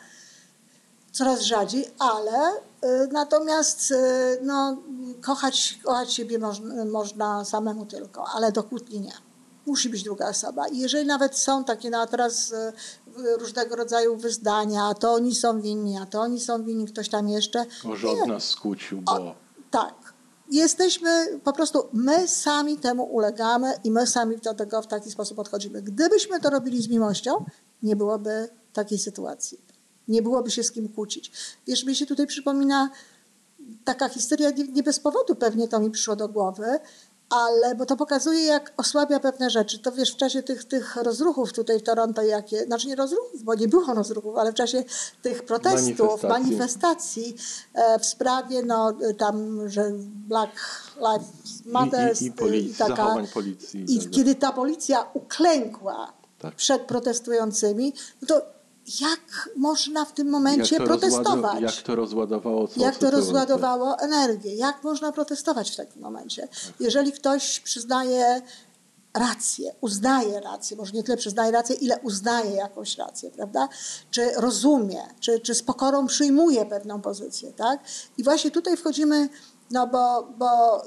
coraz 1.11 1.41
rzadziej, 1.41 1.85
ale 1.99 2.51
y, 2.51 3.07
natomiast 3.11 3.91
y, 3.91 3.95
no, 4.43 4.77
kochać, 5.21 5.79
kochać 5.83 6.13
siebie 6.13 6.39
można, 6.39 6.85
można 6.85 7.45
samemu 7.45 7.85
tylko, 7.85 8.25
ale 8.27 8.51
do 8.51 8.63
kłótni 8.63 9.01
nie. 9.01 9.26
Musi 9.67 9.89
być 9.89 10.03
druga 10.03 10.29
osoba. 10.29 10.67
I 10.67 10.77
jeżeli 10.77 11.07
nawet 11.07 11.37
są 11.37 11.63
takie, 11.63 11.89
no 11.89 12.01
a 12.01 12.07
teraz 12.07 12.51
y, 12.51 12.73
różnego 13.39 13.75
rodzaju 13.75 14.17
wyznania, 14.17 14.83
a 14.83 14.93
to 14.93 15.13
oni 15.13 15.35
są 15.35 15.61
winni, 15.61 15.97
a 15.97 16.05
to 16.05 16.21
oni 16.21 16.39
są 16.39 16.63
winni, 16.63 16.87
ktoś 16.87 17.09
tam 17.09 17.29
jeszcze. 17.29 17.65
O, 17.91 17.95
że 17.95 18.09
od 18.09 18.27
nas 18.27 18.43
skłócił, 18.43 19.01
bo... 19.01 19.11
O, 19.11 19.35
tak. 19.71 20.13
Jesteśmy 20.51 21.39
po 21.43 21.53
prostu, 21.53 21.89
my 21.93 22.27
sami 22.27 22.77
temu 22.77 23.03
ulegamy 23.03 23.73
i 23.83 23.91
my 23.91 24.07
sami 24.07 24.37
do 24.37 24.53
tego 24.53 24.81
w 24.81 24.87
taki 24.87 25.11
sposób 25.11 25.37
podchodzimy. 25.37 25.81
Gdybyśmy 25.81 26.39
to 26.39 26.49
robili 26.49 26.81
z 26.81 26.89
miłością, 26.89 27.45
nie 27.83 27.95
byłoby 27.95 28.49
takiej 28.73 28.97
sytuacji. 28.97 29.61
Nie 30.07 30.21
byłoby 30.21 30.51
się 30.51 30.63
z 30.63 30.71
kim 30.71 30.89
kłócić. 30.89 31.31
Wiesz, 31.67 31.85
mi 31.85 31.95
się 31.95 32.05
tutaj 32.05 32.27
przypomina 32.27 32.89
taka 33.85 34.09
historia, 34.09 34.49
nie, 34.49 34.63
nie 34.63 34.83
bez 34.83 34.99
powodu 34.99 35.35
pewnie 35.35 35.67
to 35.67 35.79
mi 35.79 35.91
przyszło 35.91 36.15
do 36.15 36.27
głowy, 36.27 36.79
ale 37.29 37.75
bo 37.75 37.85
to 37.85 37.97
pokazuje, 37.97 38.43
jak 38.45 38.73
osłabia 38.77 39.19
pewne 39.19 39.49
rzeczy. 39.49 39.79
To 39.79 39.91
wiesz, 39.91 40.13
w 40.13 40.17
czasie 40.17 40.43
tych, 40.43 40.63
tych 40.63 40.95
rozruchów 40.95 41.53
tutaj 41.53 41.79
w 41.79 41.83
Toronto, 41.83 42.21
jakie, 42.21 42.65
znaczy 42.65 42.87
nie 42.87 42.95
rozruchów, 42.95 43.43
bo 43.43 43.55
nie 43.55 43.67
było 43.67 43.93
rozruchów, 43.93 44.37
ale 44.37 44.51
w 44.51 44.55
czasie 44.55 44.83
tych 45.21 45.43
protestów, 45.43 46.23
Manifestacji. 46.23 46.29
manifestacji 46.29 47.35
e, 47.73 47.99
w 47.99 48.05
sprawie, 48.05 48.63
no 48.63 48.93
tam, 49.17 49.69
że 49.69 49.91
Black 50.27 50.51
Lives 50.97 51.65
Matter 51.65 52.15
I, 52.21 52.23
i, 52.23 52.27
i 52.27 52.31
policji, 52.31 52.73
zachowań 52.73 53.27
policji. 53.27 53.85
i 53.95 53.99
tak, 53.99 54.09
kiedy 54.09 54.35
ta 54.35 54.51
policja 54.51 55.05
uklękła 55.13 56.13
Tak. 56.39 56.55
przed 56.55 56.81
protestującymi, 56.81 57.93
no 58.21 58.27
to 58.27 58.56
jak 59.01 59.49
można 59.55 60.05
w 60.05 60.13
tym 60.13 60.29
momencie 60.29 60.75
jak 60.75 60.87
to 60.87 60.87
protestować? 60.87 61.61
Jak 61.61 61.75
to 61.85 61.95
rozładowało 61.95 62.67
całą 62.67 62.85
jak 62.85 62.97
to 62.97 63.11
rozładowało 63.11 63.99
energię? 63.99 64.55
Jak 64.55 64.83
można 64.83 65.11
protestować 65.11 65.71
w 65.71 65.75
takim 65.75 66.01
momencie? 66.01 66.47
Jeżeli 66.79 67.11
ktoś 67.11 67.59
przyznaje 67.59 68.41
rację, 69.13 69.75
uznaje 69.81 70.39
rację, 70.39 70.77
może 70.77 70.91
nie 70.91 71.03
tyle 71.03 71.17
przyznaje 71.17 71.51
rację, 71.51 71.75
ile 71.75 71.99
uznaje 71.99 72.51
jakąś 72.51 72.97
rację, 72.97 73.31
prawda? 73.31 73.69
Czy 74.11 74.31
rozumie, 74.35 75.01
czy, 75.19 75.39
czy 75.39 75.55
z 75.55 75.63
pokorą 75.63 76.07
przyjmuje 76.07 76.65
pewną 76.65 77.01
pozycję, 77.01 77.53
tak? 77.53 77.79
I 78.17 78.23
właśnie 78.23 78.51
tutaj 78.51 78.77
wchodzimy, 78.77 79.29
no 79.71 79.87
bo, 79.87 80.27
bo 80.37 80.81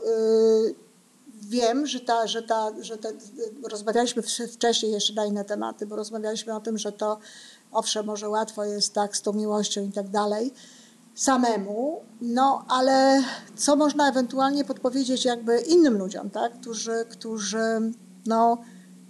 yy, 0.65 0.75
wiem, 1.43 1.87
że 1.87 2.01
ta, 2.01 2.27
że 2.27 2.43
ta, 2.43 2.71
że 2.81 2.99
te, 2.99 3.13
rozmawialiśmy 3.71 4.23
w- 4.23 4.29
wcześniej 4.53 4.93
jeszcze 4.93 5.13
na 5.15 5.27
inne 5.27 5.45
tematy, 5.45 5.87
bo 5.87 5.97
rozmawialiśmy 5.97 6.55
o 6.57 6.61
tym, 6.61 6.79
że 6.79 6.93
to 6.93 7.19
owszem, 7.73 8.07
może 8.07 8.29
łatwo 8.29 8.65
jest 8.65 8.95
tak 8.95 9.17
z 9.17 9.23
tą 9.23 9.33
miłością 9.33 9.85
i 9.85 9.93
tak 9.93 10.09
dalej, 10.09 10.53
samemu, 11.15 12.03
no 12.21 12.65
ale 12.69 13.23
co 13.57 13.77
można 13.77 14.09
ewentualnie 14.09 14.65
podpowiedzieć 14.65 15.25
jakby 15.25 15.61
innym 15.61 15.99
ludziom, 15.99 16.31
tak, 16.31 16.61
którzy, 16.61 17.05
którzy 17.11 17.59
no, 18.27 18.59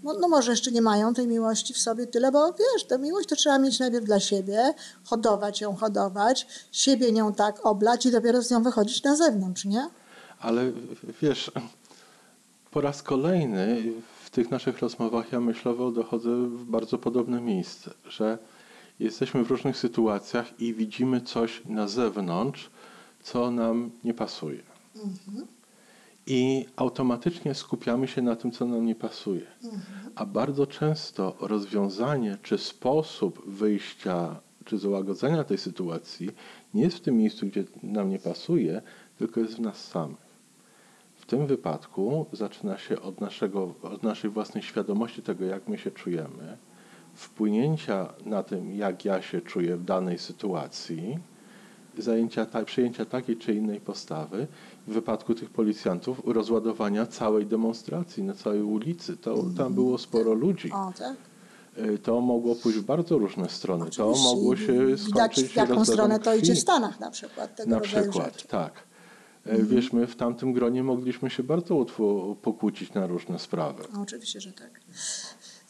no, 0.02 0.14
no 0.20 0.28
może 0.28 0.50
jeszcze 0.50 0.70
nie 0.70 0.82
mają 0.82 1.14
tej 1.14 1.26
miłości 1.26 1.74
w 1.74 1.78
sobie 1.78 2.06
tyle, 2.06 2.32
bo 2.32 2.52
wiesz, 2.52 2.84
tę 2.84 2.98
miłość 2.98 3.28
to 3.28 3.36
trzeba 3.36 3.58
mieć 3.58 3.78
najpierw 3.78 4.04
dla 4.04 4.20
siebie, 4.20 4.74
hodować 5.04 5.60
ją, 5.60 5.76
hodować, 5.76 6.46
siebie 6.72 7.12
nią 7.12 7.34
tak 7.34 7.66
oblać 7.66 8.06
i 8.06 8.10
dopiero 8.10 8.42
z 8.42 8.50
nią 8.50 8.62
wychodzić 8.62 9.02
na 9.02 9.16
zewnątrz, 9.16 9.64
nie? 9.64 9.88
Ale 10.40 10.72
wiesz, 11.22 11.52
po 12.70 12.80
raz 12.80 13.02
kolejny 13.02 13.82
w 14.30 14.32
tych 14.32 14.50
naszych 14.50 14.78
rozmowach 14.78 15.32
ja 15.32 15.40
myślowo 15.40 15.90
dochodzę 15.90 16.30
w 16.30 16.64
bardzo 16.64 16.98
podobne 16.98 17.40
miejsce, 17.40 17.90
że 18.08 18.38
jesteśmy 19.00 19.44
w 19.44 19.50
różnych 19.50 19.76
sytuacjach 19.76 20.60
i 20.60 20.74
widzimy 20.74 21.20
coś 21.20 21.62
na 21.64 21.88
zewnątrz, 21.88 22.70
co 23.22 23.50
nam 23.50 23.90
nie 24.04 24.14
pasuje. 24.14 24.62
I 26.26 26.66
automatycznie 26.76 27.54
skupiamy 27.54 28.08
się 28.08 28.22
na 28.22 28.36
tym, 28.36 28.50
co 28.50 28.66
nam 28.66 28.86
nie 28.86 28.94
pasuje. 28.94 29.46
A 30.14 30.26
bardzo 30.26 30.66
często 30.66 31.36
rozwiązanie 31.40 32.38
czy 32.42 32.58
sposób 32.58 33.46
wyjścia 33.46 34.40
czy 34.64 34.78
załagodzenia 34.78 35.44
tej 35.44 35.58
sytuacji 35.58 36.30
nie 36.74 36.82
jest 36.82 36.96
w 36.96 37.00
tym 37.00 37.16
miejscu, 37.16 37.46
gdzie 37.46 37.64
nam 37.82 38.08
nie 38.10 38.18
pasuje, 38.18 38.82
tylko 39.18 39.40
jest 39.40 39.56
w 39.56 39.60
nas 39.60 39.84
samych. 39.88 40.29
W 41.30 41.32
tym 41.32 41.46
wypadku 41.46 42.26
zaczyna 42.32 42.78
się 42.78 43.00
od, 43.02 43.20
naszego, 43.20 43.74
od 43.82 44.02
naszej 44.02 44.30
własnej 44.30 44.62
świadomości 44.62 45.22
tego, 45.22 45.44
jak 45.44 45.68
my 45.68 45.78
się 45.78 45.90
czujemy, 45.90 46.58
wpłynięcia 47.14 48.12
na 48.26 48.42
tym, 48.42 48.74
jak 48.76 49.04
ja 49.04 49.22
się 49.22 49.40
czuję 49.40 49.76
w 49.76 49.84
danej 49.84 50.18
sytuacji, 50.18 51.18
zajęcia, 51.98 52.46
ta, 52.46 52.64
przyjęcia 52.64 53.04
takiej 53.04 53.36
czy 53.36 53.54
innej 53.54 53.80
postawy. 53.80 54.46
W 54.86 54.92
wypadku 54.92 55.34
tych 55.34 55.50
policjantów 55.50 56.22
rozładowania 56.24 57.06
całej 57.06 57.46
demonstracji 57.46 58.22
na 58.22 58.34
całej 58.34 58.62
ulicy. 58.62 59.16
To, 59.16 59.44
tam 59.56 59.74
było 59.74 59.98
sporo 59.98 60.32
ludzi. 60.34 60.72
O, 60.72 60.92
tak? 60.98 61.16
Y, 61.78 61.98
To 61.98 62.20
mogło 62.20 62.54
pójść 62.54 62.78
w 62.78 62.84
bardzo 62.84 63.18
różne 63.18 63.48
strony. 63.48 63.90
To 63.90 64.08
Oczywiście. 64.08 64.28
mogło 64.34 64.56
się 64.56 64.86
Widać, 64.86 65.00
skończyć 65.00 65.46
w 65.52 65.56
jaką 65.56 65.84
stronę 65.84 66.18
to 66.18 66.30
krwi. 66.30 66.42
idzie 66.42 66.54
w 66.54 66.58
Stanach 66.58 67.00
na 67.00 67.10
przykład, 67.10 67.56
tego 67.56 67.70
Na 67.70 67.80
przykład, 67.80 68.32
rzeczy. 68.34 68.48
tak. 68.48 68.89
E, 69.46 69.62
Wiesz, 69.62 69.92
my 69.92 70.06
w 70.06 70.16
tamtym 70.16 70.52
gronie 70.52 70.82
mogliśmy 70.82 71.30
się 71.30 71.42
bardzo 71.42 71.74
łatwo 71.74 72.36
pokłócić 72.42 72.94
na 72.94 73.06
różne 73.06 73.38
sprawy. 73.38 73.84
No, 73.92 74.00
oczywiście, 74.00 74.40
że 74.40 74.52
tak. 74.52 74.80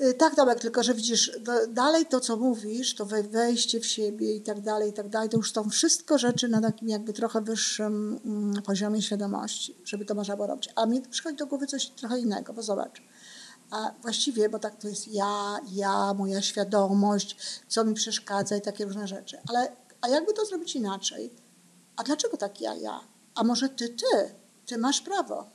Y, 0.01 0.15
Tak, 0.15 0.35
Tomek, 0.35 0.61
tylko 0.61 0.83
że 0.83 0.95
widzisz, 0.95 1.39
do- 1.41 1.67
dalej 1.67 2.07
to, 2.07 2.21
co 2.21 2.37
mówisz, 2.37 2.95
to 2.95 3.07
we- 3.07 3.23
wejście 3.23 3.81
w 3.81 3.87
siebie 3.87 4.35
i 4.35 4.41
tak 4.41 4.61
dalej, 4.61 4.91
i 4.91 4.93
tak 4.93 5.09
dalej, 5.09 5.29
to 5.29 5.37
już 5.37 5.53
są 5.53 5.71
wszystko 5.71 6.19
rzeczy 6.19 6.49
na 6.49 6.61
takim 6.61 6.89
jakby 6.89 7.13
trochę 7.13 7.41
wyższym 7.41 8.21
mm, 8.25 8.63
poziomie 8.63 9.03
świadomości, 9.03 9.75
żeby 9.85 10.05
to 10.05 10.15
można 10.15 10.37
było 10.37 10.47
robić. 10.49 10.69
A 10.77 10.87
mi 10.87 11.01
przychodzi 11.03 11.37
do 11.37 11.47
głowy 11.47 11.67
coś 11.67 11.87
trochę 11.89 12.19
innego, 12.19 12.53
bo 12.53 12.63
zobacz. 12.63 13.03
A 13.71 13.91
właściwie, 14.03 14.49
bo 14.49 14.59
tak 14.59 14.77
to 14.77 14.89
jest 14.89 15.09
ja, 15.09 15.59
ja, 15.73 16.15
moja 16.15 16.43
świadomość, 16.43 17.37
co 17.69 17.85
mi 17.85 17.95
przeszkadza 17.95 18.57
i 18.57 18.61
takie 18.61 18.85
różne 18.85 19.09
rzeczy. 19.09 19.39
Ale 19.49 19.73
a 20.01 20.09
jakby 20.09 20.33
to 20.33 20.45
zrobić 20.45 20.77
inaczej? 20.77 21.31
A 21.97 22.03
dlaczego 22.03 22.37
tak 22.37 22.61
ja, 22.61 22.75
ja? 22.75 23.01
A 23.35 23.45
może 23.45 23.69
ty, 23.69 23.89
ty? 23.89 24.35
Ty 24.67 24.79
masz 24.79 25.01
prawo. 25.01 25.47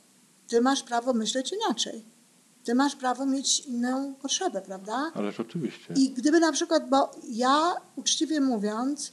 Ty 0.48 0.60
masz 0.60 0.82
prawo 0.82 1.12
myśleć 1.12 1.52
inaczej. 1.52 2.04
Ty 2.64 2.74
masz 2.74 2.96
prawo 2.96 3.26
mieć 3.26 3.60
inną 3.60 4.14
potrzebę, 4.14 4.62
prawda? 4.62 5.12
Ależ 5.14 5.40
oczywiście. 5.40 5.94
I 5.96 6.10
gdyby 6.10 6.40
na 6.40 6.52
przykład, 6.52 6.88
bo 6.88 7.10
ja 7.28 7.74
uczciwie 7.96 8.40
mówiąc, 8.40 9.12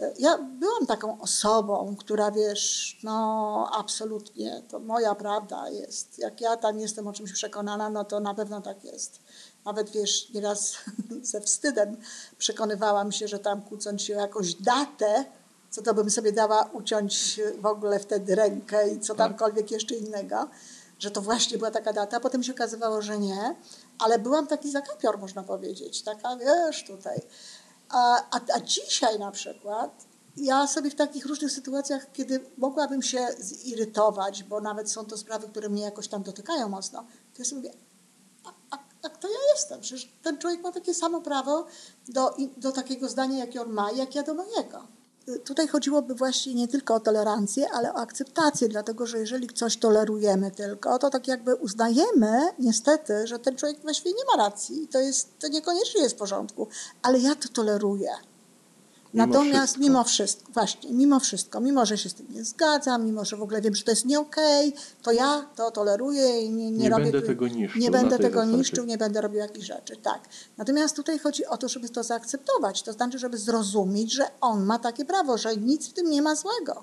e, 0.00 0.12
ja 0.18 0.38
byłam 0.38 0.86
taką 0.86 1.20
osobą, 1.20 1.96
która 1.98 2.30
wiesz, 2.30 2.98
no 3.02 3.70
absolutnie, 3.78 4.62
to 4.68 4.78
moja 4.78 5.14
prawda 5.14 5.70
jest. 5.70 6.18
Jak 6.18 6.40
ja 6.40 6.56
tam 6.56 6.78
jestem 6.78 7.06
o 7.06 7.12
czymś 7.12 7.32
przekonana, 7.32 7.90
no 7.90 8.04
to 8.04 8.20
na 8.20 8.34
pewno 8.34 8.60
tak 8.60 8.84
jest. 8.84 9.20
Nawet 9.64 9.90
wiesz, 9.90 10.30
nieraz 10.30 10.76
ze 11.22 11.40
wstydem 11.40 11.96
przekonywałam 12.38 13.12
się, 13.12 13.28
że 13.28 13.38
tam 13.38 13.62
kłócąc 13.62 14.02
się 14.02 14.16
o 14.16 14.20
jakąś 14.20 14.54
datę, 14.54 15.24
co 15.70 15.82
to 15.82 15.94
bym 15.94 16.10
sobie 16.10 16.32
dała 16.32 16.70
uciąć 16.72 17.40
w 17.60 17.66
ogóle 17.66 17.98
wtedy 17.98 18.34
rękę 18.34 18.88
i 18.88 19.00
co 19.00 19.14
tamkolwiek 19.14 19.70
jeszcze 19.70 19.94
innego, 19.94 20.48
że 20.98 21.10
to 21.10 21.20
właśnie 21.20 21.58
była 21.58 21.70
taka 21.70 21.92
data. 21.92 22.20
Potem 22.20 22.42
się 22.42 22.52
okazywało, 22.52 23.02
że 23.02 23.18
nie, 23.18 23.56
ale 23.98 24.18
byłam 24.18 24.46
taki 24.46 24.70
zakapior, 24.70 25.18
można 25.18 25.42
powiedzieć, 25.42 26.02
taka 26.02 26.36
wiesz 26.36 26.84
tutaj. 26.84 27.20
A, 27.88 28.16
a, 28.30 28.40
a 28.54 28.60
dzisiaj 28.60 29.18
na 29.18 29.30
przykład 29.30 30.06
ja 30.36 30.66
sobie 30.66 30.90
w 30.90 30.94
takich 30.94 31.26
różnych 31.26 31.52
sytuacjach, 31.52 32.12
kiedy 32.12 32.40
mogłabym 32.58 33.02
się 33.02 33.26
zirytować, 33.38 34.42
bo 34.42 34.60
nawet 34.60 34.90
są 34.90 35.04
to 35.04 35.16
sprawy, 35.16 35.48
które 35.48 35.68
mnie 35.68 35.82
jakoś 35.82 36.08
tam 36.08 36.22
dotykają 36.22 36.68
mocno, 36.68 37.02
to 37.02 37.38
ja 37.38 37.44
sobie 37.44 37.60
mówię, 37.60 37.74
a, 38.44 38.52
a, 38.70 38.78
Tak, 39.02 39.18
to 39.18 39.28
ja 39.28 39.38
jestem. 39.54 39.80
Przecież 39.80 40.12
ten 40.22 40.38
człowiek 40.38 40.62
ma 40.62 40.72
takie 40.72 40.94
samo 40.94 41.20
prawo 41.20 41.66
do, 42.08 42.36
do 42.56 42.72
takiego 42.72 43.08
zdania, 43.08 43.38
jakie 43.38 43.62
on 43.62 43.72
ma, 43.72 43.92
jak 43.92 44.14
ja 44.14 44.22
do 44.22 44.34
mojego. 44.34 44.99
Tutaj 45.44 45.68
chodziłoby 45.68 46.14
właśnie 46.14 46.54
nie 46.54 46.68
tylko 46.68 46.94
o 46.94 47.00
tolerancję, 47.00 47.66
ale 47.72 47.94
o 47.94 47.96
akceptację, 47.96 48.68
dlatego 48.68 49.06
że 49.06 49.18
jeżeli 49.18 49.48
coś 49.48 49.76
tolerujemy 49.76 50.50
tylko, 50.50 50.98
to 50.98 51.10
tak 51.10 51.28
jakby 51.28 51.54
uznajemy 51.54 52.40
niestety, 52.58 53.26
że 53.26 53.38
ten 53.38 53.56
człowiek 53.56 53.80
właściwie 53.80 54.10
nie 54.10 54.24
ma 54.36 54.44
racji 54.44 54.82
i 54.82 54.88
to, 54.88 55.00
jest, 55.00 55.38
to 55.38 55.48
niekoniecznie 55.48 56.02
jest 56.02 56.14
w 56.14 56.18
porządku, 56.18 56.68
ale 57.02 57.18
ja 57.18 57.34
to 57.34 57.48
toleruję. 57.48 58.10
Mimo 59.14 59.26
Natomiast 59.26 59.56
wszystko. 59.72 59.80
mimo 59.80 60.04
wszystko, 60.04 60.52
właśnie, 60.52 60.90
mimo 60.92 61.20
wszystko, 61.20 61.60
mimo 61.60 61.86
że 61.86 61.98
się 61.98 62.08
z 62.08 62.14
tym 62.14 62.26
nie 62.30 62.44
zgadzam, 62.44 63.04
mimo 63.06 63.24
że 63.24 63.36
w 63.36 63.42
ogóle 63.42 63.60
wiem, 63.60 63.74
że 63.74 63.84
to 63.84 63.90
jest 63.92 64.04
nie 64.04 64.20
okej, 64.20 64.72
to 65.02 65.12
ja 65.12 65.46
to 65.56 65.70
toleruję 65.70 66.42
i 66.42 66.50
nie, 66.50 66.70
nie, 66.70 66.78
Nie 66.78 66.88
robię. 66.90 67.02
będę 67.04 67.22
tego 67.22 67.48
niszczył 67.48 67.80
Nie 67.82 67.90
będę 67.90 68.18
tego 68.18 68.38
zasadzie. 68.40 68.56
niszczył, 68.58 68.84
nie 68.84 68.98
będę 68.98 69.20
robił 69.20 69.38
jakichś 69.38 69.66
rzeczy. 69.66 69.96
Tak. 69.96 70.20
Natomiast 70.56 70.96
tutaj 70.96 71.18
chodzi 71.18 71.46
o 71.46 71.56
to, 71.56 71.68
żeby 71.68 71.88
to 71.88 72.02
zaakceptować. 72.02 72.82
To 72.82 72.92
znaczy, 72.92 73.18
żeby 73.18 73.38
zrozumieć, 73.38 74.12
że 74.12 74.24
on 74.40 74.64
ma 74.64 74.78
takie 74.78 75.04
prawo, 75.04 75.38
że 75.38 75.56
nic 75.56 75.88
w 75.88 75.92
tym 75.92 76.10
nie 76.10 76.22
ma 76.22 76.34
złego. 76.34 76.82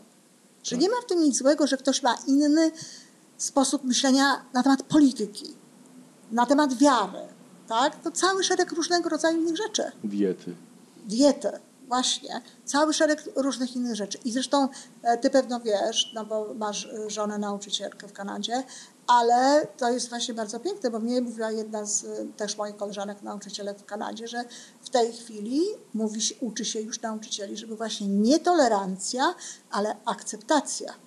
Że 0.64 0.72
Tak. 0.76 0.82
nie 0.82 0.90
ma 0.90 0.96
w 1.02 1.06
tym 1.06 1.20
nic 1.24 1.38
złego, 1.38 1.68
że 1.68 1.78
ktoś 1.78 2.04
ma 2.04 2.18
inny 2.28 2.72
sposób 3.38 3.84
myślenia 3.84 4.42
na 4.54 4.64
temat 4.64 4.84
polityki, 4.84 5.54
na 6.32 6.46
temat 6.46 6.74
wiary. 6.78 7.20
Tak? 7.68 8.02
To 8.04 8.12
cały 8.12 8.44
szereg 8.44 8.72
różnego 8.72 9.10
rodzaju 9.10 9.42
innych 9.42 9.58
rzeczy 9.58 9.84
Diety. 10.04 10.56
dietę, 11.06 11.60
właśnie, 11.88 12.42
cały 12.66 12.94
szereg 12.94 13.24
różnych 13.36 13.76
innych 13.76 13.96
rzeczy. 13.96 14.18
I 14.26 14.32
zresztą 14.32 14.68
e, 15.04 15.18
ty 15.18 15.30
pewno 15.30 15.60
wiesz, 15.60 16.12
no 16.14 16.26
bo 16.26 16.54
masz 16.54 16.86
e, 16.86 17.10
żonę 17.10 17.38
nauczycielkę 17.38 18.08
w 18.08 18.14
Kanadzie, 18.14 18.64
ale 19.08 19.68
to 19.78 19.90
jest 19.90 20.10
właśnie 20.10 20.34
bardzo 20.34 20.60
piękne, 20.60 20.92
bo 20.92 21.00
mnie 21.00 21.22
mówiła 21.22 21.52
jedna 21.52 21.86
z 21.86 22.04
e, 22.04 22.08
też 22.38 22.58
moich 22.58 22.76
koleżanek 22.76 23.22
nauczycielek 23.22 23.80
w 23.80 23.86
Kanadzie, 23.86 24.28
że 24.28 24.44
w 24.82 24.90
tej 24.90 25.14
chwili 25.14 25.62
mówi 25.94 26.22
się, 26.22 26.36
uczy 26.42 26.66
się 26.66 26.82
już 26.82 27.02
nauczycieli, 27.02 27.58
żeby 27.58 27.76
właśnie 27.76 28.08
nie 28.08 28.40
tolerancja, 28.40 29.36
ale 29.72 29.96
akceptacja 30.06 31.07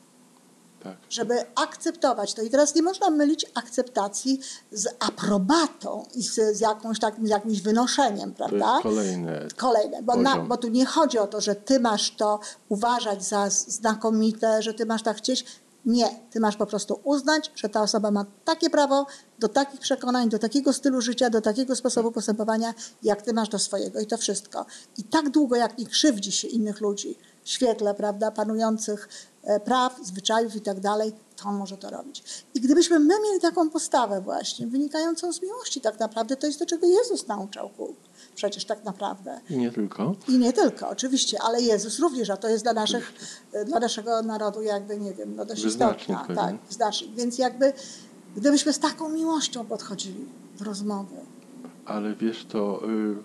Tak. 0.83 0.97
żeby 1.11 1.35
akceptować 1.55 2.35
to. 2.35 2.43
I 2.43 2.51
teraz 2.51 2.75
nie 2.75 2.83
można 2.83 3.11
mylić 3.11 3.47
akceptacji 3.55 4.41
z 4.73 4.87
aprobatą 4.99 6.05
i 6.15 6.23
z, 6.23 6.57
z 6.57 6.61
jakąś 6.61 6.99
takim, 7.01 7.27
z 7.27 7.31
jakimś 7.31 7.61
wynoszeniem, 7.61 8.35
To 8.35 8.37
prawda? 8.37 8.73
jest 8.73 8.83
kolejne. 8.83 9.49
Kolejne, 9.57 10.03
bo, 10.03 10.17
na, 10.17 10.39
bo 10.39 10.57
tu 10.57 10.69
nie 10.69 10.87
chodzi 10.87 11.19
o 11.19 11.27
to, 11.27 11.41
że 11.41 11.55
ty 11.55 11.81
masz 11.81 12.17
to 12.17 12.41
uważać 12.69 13.25
za 13.25 13.51
znakomite, 13.51 14.63
że 14.63 14.75
ty 14.75 14.87
masz 14.87 15.03
tak 15.03 15.17
chcieć. 15.17 15.45
Nie, 15.87 16.09
ty 16.31 16.41
masz 16.41 16.57
po 16.57 16.67
prostu 16.67 17.01
uznać, 17.05 17.51
że 17.55 17.69
ta 17.69 17.83
osoba 17.83 18.11
ma 18.11 18.25
takie 18.45 18.71
prawo 18.71 19.07
do 19.39 19.49
takich 19.49 19.81
przekonań, 19.81 20.29
do 20.29 20.39
takiego 20.39 20.73
stylu 20.73 21.01
życia, 21.01 21.31
do 21.31 21.41
takiego 21.41 21.77
sposobu 21.77 22.13
postępowania, 22.13 22.75
jak 23.03 23.23
ty 23.23 23.33
masz 23.33 23.49
do 23.49 23.59
swojego 23.59 24.01
i 24.01 24.07
to 24.07 24.17
wszystko. 24.17 24.67
I 24.99 25.05
tak 25.05 25.31
długo, 25.31 25.57
jak 25.57 25.79
nie 25.79 25.87
krzywdzi 25.87 26.33
się 26.33 26.49
innych 26.49 26.81
ludzi 26.81 27.19
w 27.45 27.49
świetle, 27.49 27.95
prawda, 27.95 28.31
panujących 28.31 29.09
praw, 29.65 29.99
zwyczajów 30.03 30.57
i 30.57 30.61
tak 30.61 30.81
dalej, 30.81 31.13
to 31.37 31.49
on 31.49 31.57
może 31.57 31.77
to 31.77 31.91
robić. 31.91 32.45
I 32.55 32.61
gdybyśmy 32.61 32.99
my 32.99 33.15
mieli 33.29 33.41
taką 33.41 33.71
postawę 33.71 34.21
właśnie, 34.21 34.67
wynikającą 34.67 35.33
z 35.33 35.43
miłości 35.43 35.81
tak 35.81 36.01
naprawdę, 36.01 36.37
to 36.37 36.47
jest 36.47 36.59
to, 36.59 36.67
czego 36.67 36.87
Jezus 36.87 37.27
nauczał 37.29 37.69
ku- 37.69 37.95
przecież 38.35 38.65
tak 38.65 38.85
naprawdę. 38.85 39.41
I 39.51 39.57
nie 39.57 39.71
tylko. 39.73 40.15
I 40.29 40.39
nie 40.39 40.53
tylko, 40.53 40.89
oczywiście, 40.89 41.39
ale 41.43 41.63
Jezus 41.63 41.99
również, 41.99 42.31
a 42.31 42.37
to 42.37 42.49
jest 42.49 42.65
dla, 42.65 42.73
naszych, 42.73 43.13
dla 43.67 43.81
naszego 43.81 44.23
narodu 44.23 44.63
jakby, 44.63 44.99
nie 44.99 45.15
wiem, 45.15 45.37
no 45.37 45.45
dość 45.45 45.65
istotna. 45.65 46.27
Tak, 46.37 46.55
wyznacznik. 46.69 47.15
Więc 47.15 47.39
jakby, 47.39 47.73
gdybyśmy 48.37 48.73
z 48.73 48.79
taką 48.79 49.09
miłością 49.09 49.67
podchodzili 49.67 50.25
do 50.59 50.65
rozmowy. 50.65 51.17
Ale 51.85 52.15
wiesz, 52.15 52.45
to 52.49 52.81
y, 52.89 53.17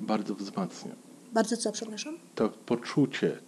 bardzo 0.00 0.34
wzmacnia. 0.34 0.92
Bardzo 1.32 1.56
co, 1.56 1.72
przepraszam? 1.72 2.18
To 2.34 2.48
poczucie, 2.48 3.38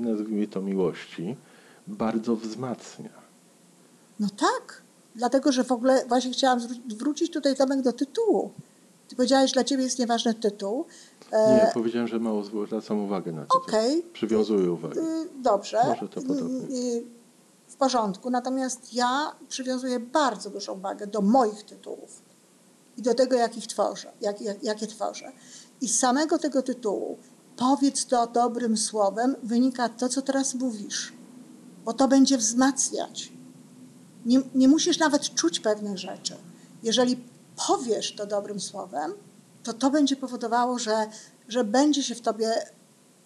nazwijmy 0.00 0.46
to 0.48 0.62
miłości, 0.62 1.36
bardzo 1.86 2.36
wzmacnia. 2.36 3.10
No 4.20 4.28
tak, 4.36 4.82
dlatego, 5.14 5.52
że 5.52 5.64
w 5.64 5.72
ogóle 5.72 6.04
właśnie 6.08 6.30
chciałam 6.30 6.60
wrócić 6.98 7.32
tutaj, 7.32 7.56
Tomek, 7.56 7.82
do 7.82 7.92
tytułu. 7.92 8.50
Ty 9.08 9.16
powiedziałeś, 9.16 9.50
że 9.50 9.54
dla 9.54 9.64
ciebie 9.64 9.82
jest 9.84 9.98
nieważny 9.98 10.34
tytuł. 10.34 10.84
E, 11.32 11.54
Nie, 11.54 11.70
powiedziałem, 11.74 12.08
że 12.08 12.18
mało 12.18 12.44
zwracam 12.44 13.00
uwagę 13.04 13.32
na 13.32 13.44
to. 13.44 13.56
Okej. 13.56 14.02
Przywiązuję 14.12 14.72
uwagę. 14.72 15.00
Y, 15.00 15.28
Dobrze. 15.42 15.78
Może 15.86 16.08
to 16.08 16.22
podobnie. 16.22 16.76
Y, 16.76 16.80
y, 16.80 17.04
W 17.68 17.76
porządku. 17.76 18.30
Natomiast 18.30 18.94
ja 18.94 19.32
przywiązuję 19.48 20.00
bardzo 20.00 20.50
dużą 20.50 20.80
wagę 20.80 21.06
do 21.06 21.20
moich 21.22 21.62
tytułów 21.62 22.22
i 22.96 23.02
do 23.02 23.14
tego, 23.14 23.36
jak 23.36 23.58
ich 23.58 23.66
tworzę, 23.66 24.12
jak, 24.20 24.40
jak, 24.40 24.62
jakie 24.62 24.86
tworzę. 24.86 25.32
I 25.80 25.88
z 25.88 25.98
samego 25.98 26.38
tego 26.38 26.62
tytułu 26.62 27.18
powiedz 27.56 28.06
to 28.06 28.26
dobrym 28.26 28.76
słowem 28.76 29.36
wynika 29.42 29.88
to, 29.88 30.08
co 30.08 30.22
teraz 30.22 30.54
mówisz, 30.54 31.12
bo 31.84 31.92
to 31.92 32.08
będzie 32.08 32.38
wzmacniać. 32.38 33.32
Nie, 34.26 34.42
nie 34.54 34.68
musisz 34.68 34.98
nawet 34.98 35.34
czuć 35.34 35.60
pewnych 35.60 35.98
rzeczy. 35.98 36.36
Jeżeli 36.82 37.24
powiesz 37.66 38.14
to 38.14 38.26
dobrym 38.26 38.60
słowem, 38.60 39.12
to 39.62 39.72
to 39.72 39.90
będzie 39.90 40.16
powodowało, 40.16 40.78
że, 40.78 41.06
że 41.48 41.64
będzie 41.64 42.02
się 42.02 42.14
w 42.14 42.20
tobie 42.20 42.52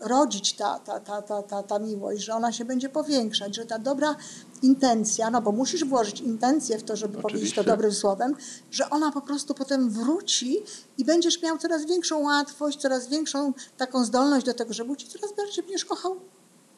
rodzić 0.01 0.53
ta, 0.53 0.79
ta, 0.79 1.01
ta, 1.01 1.23
ta, 1.23 1.43
ta, 1.43 1.63
ta 1.63 1.79
miłość, 1.79 2.23
że 2.23 2.35
ona 2.35 2.53
się 2.53 2.65
będzie 2.65 2.89
powiększać, 2.89 3.57
że 3.57 3.67
ta 3.67 3.79
dobra 3.79 4.17
intencja, 4.63 5.31
no 5.31 5.43
bo 5.43 5.53
musisz 5.53 5.85
włożyć 5.85 6.21
intencję 6.21 6.79
w 6.79 6.83
to, 6.83 6.97
żeby 6.97 7.23
powiedzieć 7.23 7.55
to 7.55 7.61
Oczywiście. 7.61 7.65
dobrym 7.65 7.93
słowem, 7.93 8.37
że 8.71 8.91
ona 8.91 9.13
po 9.13 9.21
prostu 9.21 9.55
potem 9.55 9.91
wróci 9.91 10.63
i 10.99 11.05
będziesz 11.05 11.43
miał 11.43 11.59
coraz 11.59 11.85
większą 11.85 12.19
łatwość, 12.19 12.81
coraz 12.81 13.09
większą 13.09 13.53
taką 13.77 14.05
zdolność 14.05 14.47
do 14.47 14.55
tego, 14.55 14.75
żeby 14.75 14.97
ci 14.97 15.09
coraz 15.09 15.33
bardziej 15.37 15.65
będziesz 15.65 15.85
kochał, 15.85 16.17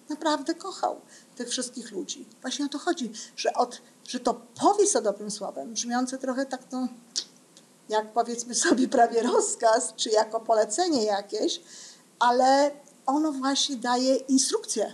naprawdę 0.08 0.54
kochał 0.54 1.00
tych 1.37 1.48
wszystkich 1.48 1.92
ludzi. 1.92 2.26
Właśnie 2.40 2.64
o 2.64 2.68
to 2.68 2.78
chodzi, 2.78 3.12
że, 3.37 3.52
od, 3.52 3.82
że 4.08 4.20
to 4.20 4.40
powiedz 4.61 4.92
to 4.92 5.02
dobrym 5.02 5.30
słowem, 5.30 5.72
brzmiące 5.72 6.18
trochę 6.18 6.46
tak 6.46 6.62
no, 6.72 6.88
jak 7.88 8.12
powiedzmy 8.12 8.54
sobie 8.54 8.88
prawie 8.88 9.22
rozkaz, 9.22 9.92
czy 9.96 10.11
jako 10.11 10.40
polecenie 10.40 11.04
jakieś, 11.04 11.61
ale 12.18 12.70
ono 13.07 13.33
właśnie 13.33 13.77
daje 13.77 14.17
instrukcję, 14.17 14.93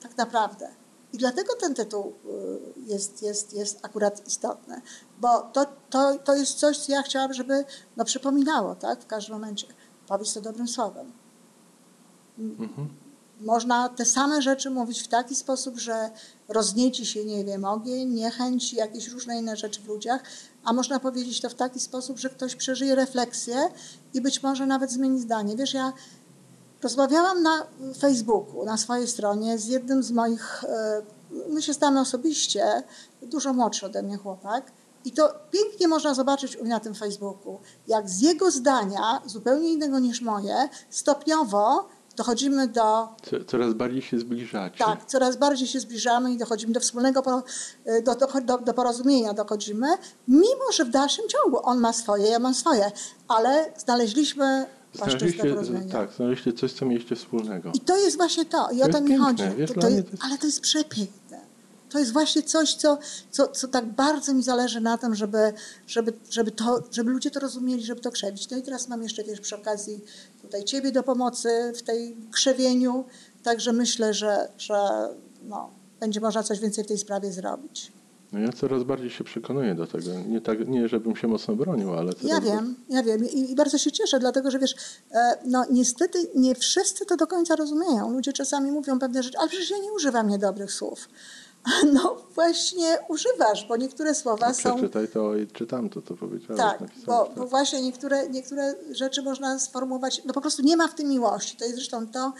tak 0.00 0.16
naprawdę. 0.16 0.68
I 1.12 1.18
dlatego 1.18 1.54
ten 1.60 1.74
tytuł 1.74 2.04
y, 2.06 2.80
jest, 2.86 3.22
jest, 3.22 3.52
jest 3.52 3.84
akurat 3.84 4.26
istotny, 4.26 4.80
bo 5.20 5.40
to, 5.40 5.66
to, 5.90 6.18
to 6.18 6.34
jest 6.34 6.58
coś, 6.58 6.78
co 6.78 6.92
ja 6.92 7.02
chciałam, 7.02 7.32
żeby 7.32 7.64
no, 7.96 8.04
przypominało 8.04 8.74
tak, 8.74 9.02
w 9.02 9.06
każdym 9.06 9.34
momencie. 9.34 9.66
Powiedz 10.06 10.34
to 10.34 10.40
dobrym 10.40 10.68
słowem. 10.68 11.12
Mhm. 12.38 12.88
Można 13.40 13.88
te 13.88 14.04
same 14.04 14.42
rzeczy 14.42 14.70
mówić 14.70 15.02
w 15.02 15.08
taki 15.08 15.34
sposób, 15.34 15.78
że 15.78 16.10
roznieci 16.48 17.06
się, 17.06 17.24
nie 17.24 17.44
wiem, 17.44 17.64
ogień, 17.64 18.08
niechęć, 18.08 18.72
jakieś 18.72 19.08
różne 19.08 19.38
inne 19.38 19.56
rzeczy 19.56 19.80
w 19.80 19.88
ludziach, 19.88 20.22
a 20.64 20.72
można 20.72 21.00
powiedzieć 21.00 21.40
to 21.40 21.48
w 21.48 21.54
taki 21.54 21.80
sposób, 21.80 22.18
że 22.18 22.30
ktoś 22.30 22.56
przeżyje 22.56 22.94
refleksję 22.94 23.68
i 24.14 24.20
być 24.20 24.42
może 24.42 24.66
nawet 24.66 24.90
zmieni 24.90 25.20
zdanie. 25.20 25.56
Wiesz, 25.56 25.74
ja 25.74 25.92
rozmawiałam 26.86 27.42
na 27.42 27.66
Facebooku, 27.98 28.64
na 28.64 28.76
swojej 28.76 29.06
stronie 29.08 29.58
z 29.58 29.66
jednym 29.66 30.02
z 30.02 30.10
moich, 30.10 30.64
e, 30.64 31.02
my 31.48 31.62
się 31.62 31.72
znamy 31.72 32.00
osobiście, 32.00 32.82
dużo 33.22 33.52
młodszy 33.52 33.86
ode 33.86 34.02
mnie 34.02 34.16
chłopak, 34.16 34.72
i 35.04 35.12
to 35.12 35.34
pięknie 35.50 35.88
można 35.88 36.14
zobaczyć 36.14 36.56
u 36.56 36.60
mnie 36.62 36.70
na 36.70 36.80
tym 36.80 36.94
Facebooku, 36.94 37.58
jak 37.86 38.10
z 38.10 38.20
jego 38.20 38.50
zdania, 38.50 39.22
zupełnie 39.26 39.72
innego 39.72 39.98
niż 39.98 40.20
moje, 40.22 40.68
stopniowo 40.90 41.88
dochodzimy 42.16 42.68
do 42.68 43.08
Co- 43.30 43.44
Coraz 43.46 43.74
bardziej 43.74 44.02
się 44.02 44.18
zbliżacie. 44.18 44.84
tak, 44.84 45.04
coraz 45.04 45.36
bardziej 45.36 45.68
się 45.68 45.80
zbliżamy 45.80 46.32
i 46.32 46.36
dochodzimy 46.38 46.72
do 46.72 46.80
wspólnego 46.80 47.20
poro- 47.22 47.42
do, 48.04 48.14
do, 48.14 48.58
do, 48.58 48.74
porozumienia 48.74 49.32
dochodzimy, 49.34 49.86
mimo 50.28 50.72
że 50.72 50.84
w 50.84 50.90
dalszym 50.90 51.24
ciągu 51.28 51.58
on 51.62 51.78
ma 51.80 51.92
swoje, 51.92 52.26
ja 52.28 52.38
mam 52.38 52.54
swoje, 52.54 52.92
ale 53.28 53.72
znaleźliśmy 53.78 54.66
Znaleźliście, 54.94 55.56
tak, 55.92 56.12
znaleźliście 56.12 56.52
coś, 56.52 56.72
co 56.72 56.86
mieliście 56.86 57.16
wspólnego. 57.16 57.72
I 57.74 57.80
to 57.80 57.96
jest 57.96 58.16
właśnie 58.16 58.44
to, 58.44 58.70
i 58.70 58.82
o 58.82 58.86
To 58.86 58.92
to 58.92 58.98
jest 58.98 59.02
mi 59.02 59.08
piękne, 59.08 59.26
chodzi. 59.26 59.42
To, 59.42 59.54
to 59.54 59.60
jest, 59.60 59.74
to 59.74 59.88
jest- 59.88 60.24
ale 60.24 60.38
to 60.38 60.46
jest 60.46 60.60
przepiękne. 60.60 61.40
To 61.90 61.98
jest 61.98 62.12
właśnie 62.12 62.42
coś, 62.42 62.74
co, 62.74 62.98
co, 63.30 63.48
co 63.48 63.68
tak 63.68 63.84
bardzo 63.86 64.34
mi 64.34 64.42
zależy 64.42 64.80
na 64.80 64.98
tym, 64.98 65.14
żeby, 65.14 65.52
żeby, 65.86 66.12
żeby, 66.30 66.50
to, 66.50 66.82
żeby 66.92 67.10
ludzie 67.10 67.30
to 67.30 67.40
rozumieli, 67.40 67.82
żeby 67.84 68.00
to 68.00 68.10
krzewić. 68.10 68.50
No 68.50 68.56
i 68.56 68.62
teraz 68.62 68.88
mam 68.88 69.02
jeszcze 69.02 69.24
wiesz, 69.24 69.40
przy 69.40 69.56
okazji 69.56 70.00
tutaj 70.42 70.64
Ciebie 70.64 70.92
do 70.92 71.02
pomocy 71.02 71.72
w 71.76 71.82
tej 71.82 72.16
krzewieniu, 72.30 73.04
także 73.42 73.72
myślę, 73.72 74.14
że, 74.14 74.48
że 74.58 75.08
no, 75.42 75.70
będzie 76.00 76.20
można 76.20 76.42
coś 76.42 76.60
więcej 76.60 76.84
w 76.84 76.86
tej 76.86 76.98
sprawie 76.98 77.32
zrobić. 77.32 77.92
No 78.32 78.38
ja 78.38 78.52
coraz 78.52 78.84
bardziej 78.84 79.10
się 79.10 79.24
przekonuję 79.24 79.74
do 79.74 79.86
tego. 79.86 80.10
Nie, 80.28 80.40
tak, 80.40 80.68
nie 80.68 80.88
żebym 80.88 81.16
się 81.16 81.28
mocno 81.28 81.56
bronił, 81.56 81.94
ale 81.94 82.12
Ja 82.22 82.40
wiem, 82.40 82.74
ja 82.88 83.02
wiem 83.02 83.24
I, 83.24 83.50
i 83.50 83.54
bardzo 83.54 83.78
się 83.78 83.92
cieszę, 83.92 84.18
dlatego 84.18 84.50
że 84.50 84.58
wiesz, 84.58 84.74
e, 85.12 85.38
no 85.44 85.64
niestety 85.70 86.18
nie 86.34 86.54
wszyscy 86.54 87.06
to 87.06 87.16
do 87.16 87.26
końca 87.26 87.56
rozumieją. 87.56 88.10
Ludzie 88.10 88.32
czasami 88.32 88.70
mówią 88.70 88.98
pewne 88.98 89.22
rzeczy, 89.22 89.38
ale 89.38 89.48
przecież 89.48 89.70
ja 89.70 89.78
nie 89.78 89.92
używam 89.92 90.28
niedobrych 90.28 90.72
słów. 90.72 91.08
No 91.92 92.16
właśnie 92.34 92.98
używasz, 93.08 93.66
bo 93.68 93.76
niektóre 93.76 94.14
słowa 94.14 94.54
są... 94.54 94.76
Przeczytaj 94.76 95.08
to 95.08 95.36
i 95.36 95.46
czytam 95.46 95.88
to, 95.88 96.02
co 96.02 96.14
powiedziałeś. 96.14 96.62
Tak, 96.62 96.78
bo, 97.06 97.24
tak. 97.24 97.36
bo 97.36 97.46
właśnie 97.46 97.82
niektóre, 97.82 98.28
niektóre 98.28 98.74
rzeczy 98.90 99.22
można 99.22 99.58
sformułować, 99.58 100.22
no 100.24 100.34
po 100.34 100.40
prostu 100.40 100.62
nie 100.62 100.76
ma 100.76 100.88
w 100.88 100.94
tym 100.94 101.08
miłości. 101.08 101.56
To 101.56 101.64
jest 101.64 101.76
zresztą 101.76 102.06
to, 102.06 102.32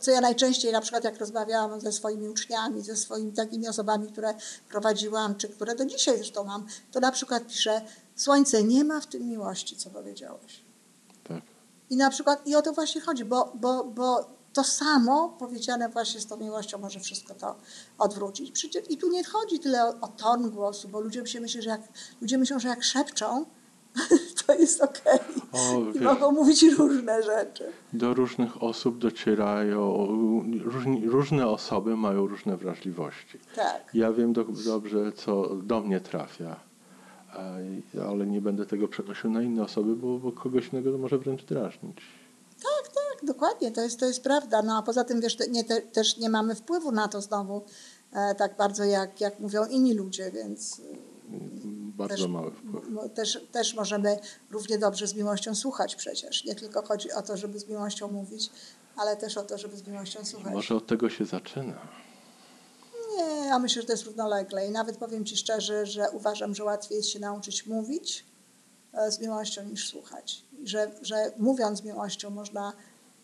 co 0.00 0.10
ja 0.10 0.20
najczęściej, 0.20 0.72
na 0.72 0.80
przykład 0.80 1.04
jak 1.04 1.18
rozmawiałam 1.18 1.80
ze 1.80 1.92
swoimi 1.92 2.28
uczniami, 2.28 2.82
ze 2.82 2.96
swoimi 2.96 3.32
takimi 3.32 3.68
osobami, 3.68 4.12
które 4.12 4.34
prowadziłam, 4.68 5.34
czy 5.34 5.48
które 5.48 5.74
do 5.74 5.84
dzisiaj 5.84 6.16
zresztą 6.16 6.44
mam, 6.44 6.66
to 6.92 7.00
na 7.00 7.12
przykład 7.12 7.46
piszę, 7.46 7.82
słońce 8.16 8.62
nie 8.62 8.84
ma 8.84 9.00
w 9.00 9.06
tym 9.06 9.28
miłości, 9.28 9.76
co 9.76 9.90
powiedziałeś. 9.90 10.64
tak. 11.28 11.42
I 11.90 11.96
na 11.96 12.10
przykład, 12.10 12.46
i 12.46 12.54
o 12.54 12.62
to 12.62 12.72
właśnie 12.72 13.00
chodzi, 13.00 13.24
bo, 13.24 13.52
bo, 13.54 13.84
bo 13.84 14.30
to 14.52 14.64
samo 14.64 15.28
powiedziane 15.28 15.88
właśnie 15.88 16.20
z 16.20 16.26
tą 16.26 16.36
miłością 16.36 16.78
może 16.78 17.00
wszystko 17.00 17.34
to 17.34 17.56
odwrócić. 17.98 18.50
Przecież, 18.50 18.90
I 18.90 18.96
tu 18.96 19.10
nie 19.10 19.24
chodzi 19.24 19.58
tyle 19.58 19.84
o, 19.84 20.00
o 20.00 20.08
ton 20.08 20.50
głosu, 20.50 20.88
bo 20.88 21.00
ludzie 21.00 21.22
myślą, 21.22 21.62
że 21.62 21.70
jak, 21.70 21.80
ludzie 22.20 22.38
myślą, 22.38 22.58
że 22.58 22.68
jak 22.68 22.84
szepczą, 22.84 23.46
to 24.46 24.54
jest 24.54 24.82
okej. 24.82 25.18
O, 25.52 25.80
I 25.80 25.92
wiesz, 25.92 26.02
mogą 26.02 26.32
mówić 26.32 26.62
różne 26.62 27.22
rzeczy. 27.22 27.64
do 27.92 28.14
różnych 28.14 28.62
osób 28.62 28.98
docierają, 28.98 30.06
różni, 30.64 31.06
różne 31.06 31.46
osoby 31.46 31.96
mają 31.96 32.26
różne 32.26 32.56
wrażliwości. 32.56 33.38
Tak. 33.56 33.90
Ja 33.94 34.12
wiem 34.12 34.32
do, 34.32 34.44
dobrze, 34.64 35.12
co 35.12 35.56
do 35.56 35.80
mnie 35.80 36.00
trafia, 36.00 36.56
a- 37.32 38.08
ale 38.10 38.26
nie 38.26 38.40
będę 38.40 38.66
tego 38.66 38.88
przenosił 38.88 39.30
na 39.30 39.42
inne 39.42 39.62
osoby, 39.62 39.96
bo, 39.96 40.18
bo 40.18 40.32
kogoś 40.32 40.68
innego 40.72 40.92
to 40.92 40.98
może 40.98 41.18
wręcz 41.18 41.44
drażnić. 41.44 41.96
Tak, 42.62 42.88
tak, 42.94 43.24
dokładnie, 43.26 43.70
to 43.72 43.80
jest, 43.80 44.00
to 44.00 44.06
jest 44.06 44.22
prawda. 44.22 44.62
No 44.62 44.78
a 44.78 44.82
poza 44.82 45.04
tym 45.04 45.20
wiesz, 45.20 45.36
te, 45.36 45.48
nie, 45.48 45.64
te, 45.64 45.80
też 45.80 46.16
nie 46.18 46.28
mamy 46.30 46.54
wpływu 46.54 46.92
na 46.92 47.08
to 47.08 47.20
znowu 47.20 47.62
e, 48.12 48.34
tak 48.34 48.56
bardzo, 48.56 48.84
jak, 48.84 49.20
jak 49.20 49.40
mówią 49.40 49.64
inni 49.66 49.94
ludzie, 49.94 50.30
więc 50.34 50.80
Bardzo 51.94 52.16
Też- 52.16 52.26
mały 52.26 52.50
wpływ. 52.50 52.84
też, 53.14 53.38
też 53.52 53.74
możemy 53.74 54.18
równie 54.50 54.78
dobrze 54.78 55.06
z 55.06 55.14
miłością 55.14 55.54
słuchać 55.54 55.96
przecież. 55.96 56.44
Nie 56.44 56.54
tylko 56.54 56.82
chodzi 56.82 57.12
o 57.12 57.22
to, 57.22 57.36
żeby 57.36 57.58
z 57.58 57.68
miłością 57.68 58.08
mówić, 58.08 58.50
ale 58.96 59.16
też 59.16 59.36
o 59.36 59.42
to, 59.42 59.58
żeby 59.58 59.76
z 59.76 59.86
miłością 59.86 60.24
słuchać. 60.24 60.52
Może 60.52 60.74
od 60.74 60.86
tego 60.86 61.10
się 61.10 61.24
zaczyna. 61.24 61.88
Nie, 63.16 63.46
ja 63.46 63.58
myślę, 63.58 63.82
że 63.82 63.86
to 63.86 63.92
jest 63.92 64.04
równolegle 64.04 64.66
i 64.66 64.70
nawet 64.70 64.96
powiem 64.96 65.24
Ci 65.24 65.36
szczerze, 65.36 65.86
że 65.86 66.10
uważam, 66.10 66.54
że 66.54 66.64
łatwiej 66.64 66.96
jest 66.96 67.08
się 67.08 67.18
nauczyć 67.20 67.66
mówić 67.66 68.24
e, 68.92 69.10
z 69.12 69.20
miłością 69.20 69.64
niż 69.64 69.88
słuchać. 69.88 70.42
I 70.62 70.68
Że, 70.68 70.90
że 71.02 71.32
mówiąc 71.38 71.78
z 71.78 71.82
miłością 71.82 72.30
można 72.30 72.72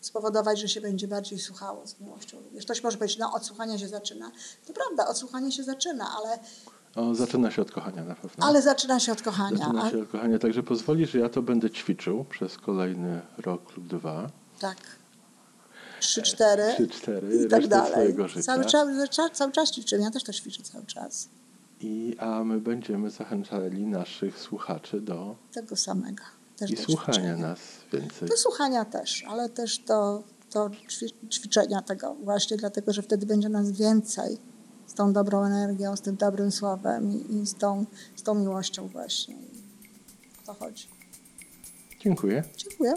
spowodować, 0.01 0.59
że 0.59 0.69
się 0.69 0.81
będzie 0.81 1.07
bardziej 1.07 1.39
słuchało 1.39 1.87
z 1.87 1.99
miłością. 1.99 2.37
Wiesz, 2.51 2.65
ktoś 2.65 2.83
może 2.83 2.97
powiedzieć, 2.97 3.17
no 3.17 3.33
od 3.33 3.45
słuchania 3.45 3.77
się 3.77 3.87
zaczyna. 3.87 4.31
To 4.67 4.73
prawda, 4.73 5.07
od 5.07 5.17
słuchania 5.17 5.51
się 5.51 5.63
zaczyna, 5.63 6.11
ale, 6.17 6.39
O, 6.95 7.15
zaczyna 7.15 7.51
się 7.51 7.61
od 7.61 7.71
kochania 7.71 8.03
na 8.03 8.15
pewno. 8.15 8.45
ale 8.45 8.61
zaczyna 8.61 8.99
się 8.99 9.11
od 9.11 9.21
kochania. 9.21 9.57
Zaczyna 9.57 9.89
się 9.91 10.01
od 10.01 10.09
kochania, 10.09 10.39
także 10.39 10.63
pozwoli, 10.63 11.05
że 11.05 11.19
ja 11.19 11.29
to 11.29 11.41
będę 11.41 11.69
ćwiczył 11.69 12.25
przez 12.25 12.57
kolejny 12.57 13.21
rok 13.37 13.77
lub 13.77 13.87
dwa. 13.87 14.29
tak. 14.59 14.77
Trzy, 15.99 16.21
cztery. 16.21 16.63
Trzy, 16.73 16.87
cztery, 16.87 17.43
I 17.45 17.49
tak 17.49 17.67
dalej. 17.67 18.15
Cały 18.41 18.65
czas, 18.65 19.31
cały, 19.33 19.51
czas 19.51 19.71
ćwiczymy. 19.71 20.03
Ja 20.03 20.11
też 20.11 20.23
to 20.23 20.33
ćwiczę 20.33 20.63
cały 20.63 20.85
czas. 20.85 21.29
I, 21.81 22.15
a 22.19 22.43
my 22.43 22.59
będziemy 22.61 23.09
zachęcali 23.09 23.85
naszych 23.85 24.39
słuchaczy 24.39 25.01
do 25.01 25.35
Tego 25.53 25.75
samego. 25.75 26.23
Też 26.57 26.71
i 26.71 26.75
do 26.75 26.81
słuchania 26.83 27.13
ćwiczenia. 27.13 27.37
nas 27.37 27.59
więcej. 27.93 28.29
Do 28.29 28.37
słuchania 28.37 28.85
też, 28.85 29.23
ale 29.29 29.49
też 29.49 29.77
do, 29.79 30.23
do 30.53 30.69
ćwi- 30.69 31.29
ćwiczenia 31.29 31.81
tego 31.81 32.15
właśnie, 32.23 32.57
dlatego 32.57 32.93
że 32.93 33.01
wtedy 33.01 33.25
będzie 33.25 33.49
nas 33.49 33.71
więcej 33.71 34.37
z 34.91 34.93
tą 34.93 35.13
dobrą 35.13 35.45
energią, 35.45 35.95
z 35.95 36.01
tym 36.01 36.15
dobrym 36.15 36.51
słowem 36.51 37.11
i, 37.11 37.35
i 37.35 37.47
z, 37.47 37.55
tą, 37.55 37.85
z 38.15 38.23
tą 38.23 38.35
miłością 38.35 38.87
właśnie. 38.87 39.35
O 40.43 40.45
to 40.45 40.53
chodzi. 40.53 40.87
Dziękuję. 41.99 42.43
Dziękuję. 42.57 42.93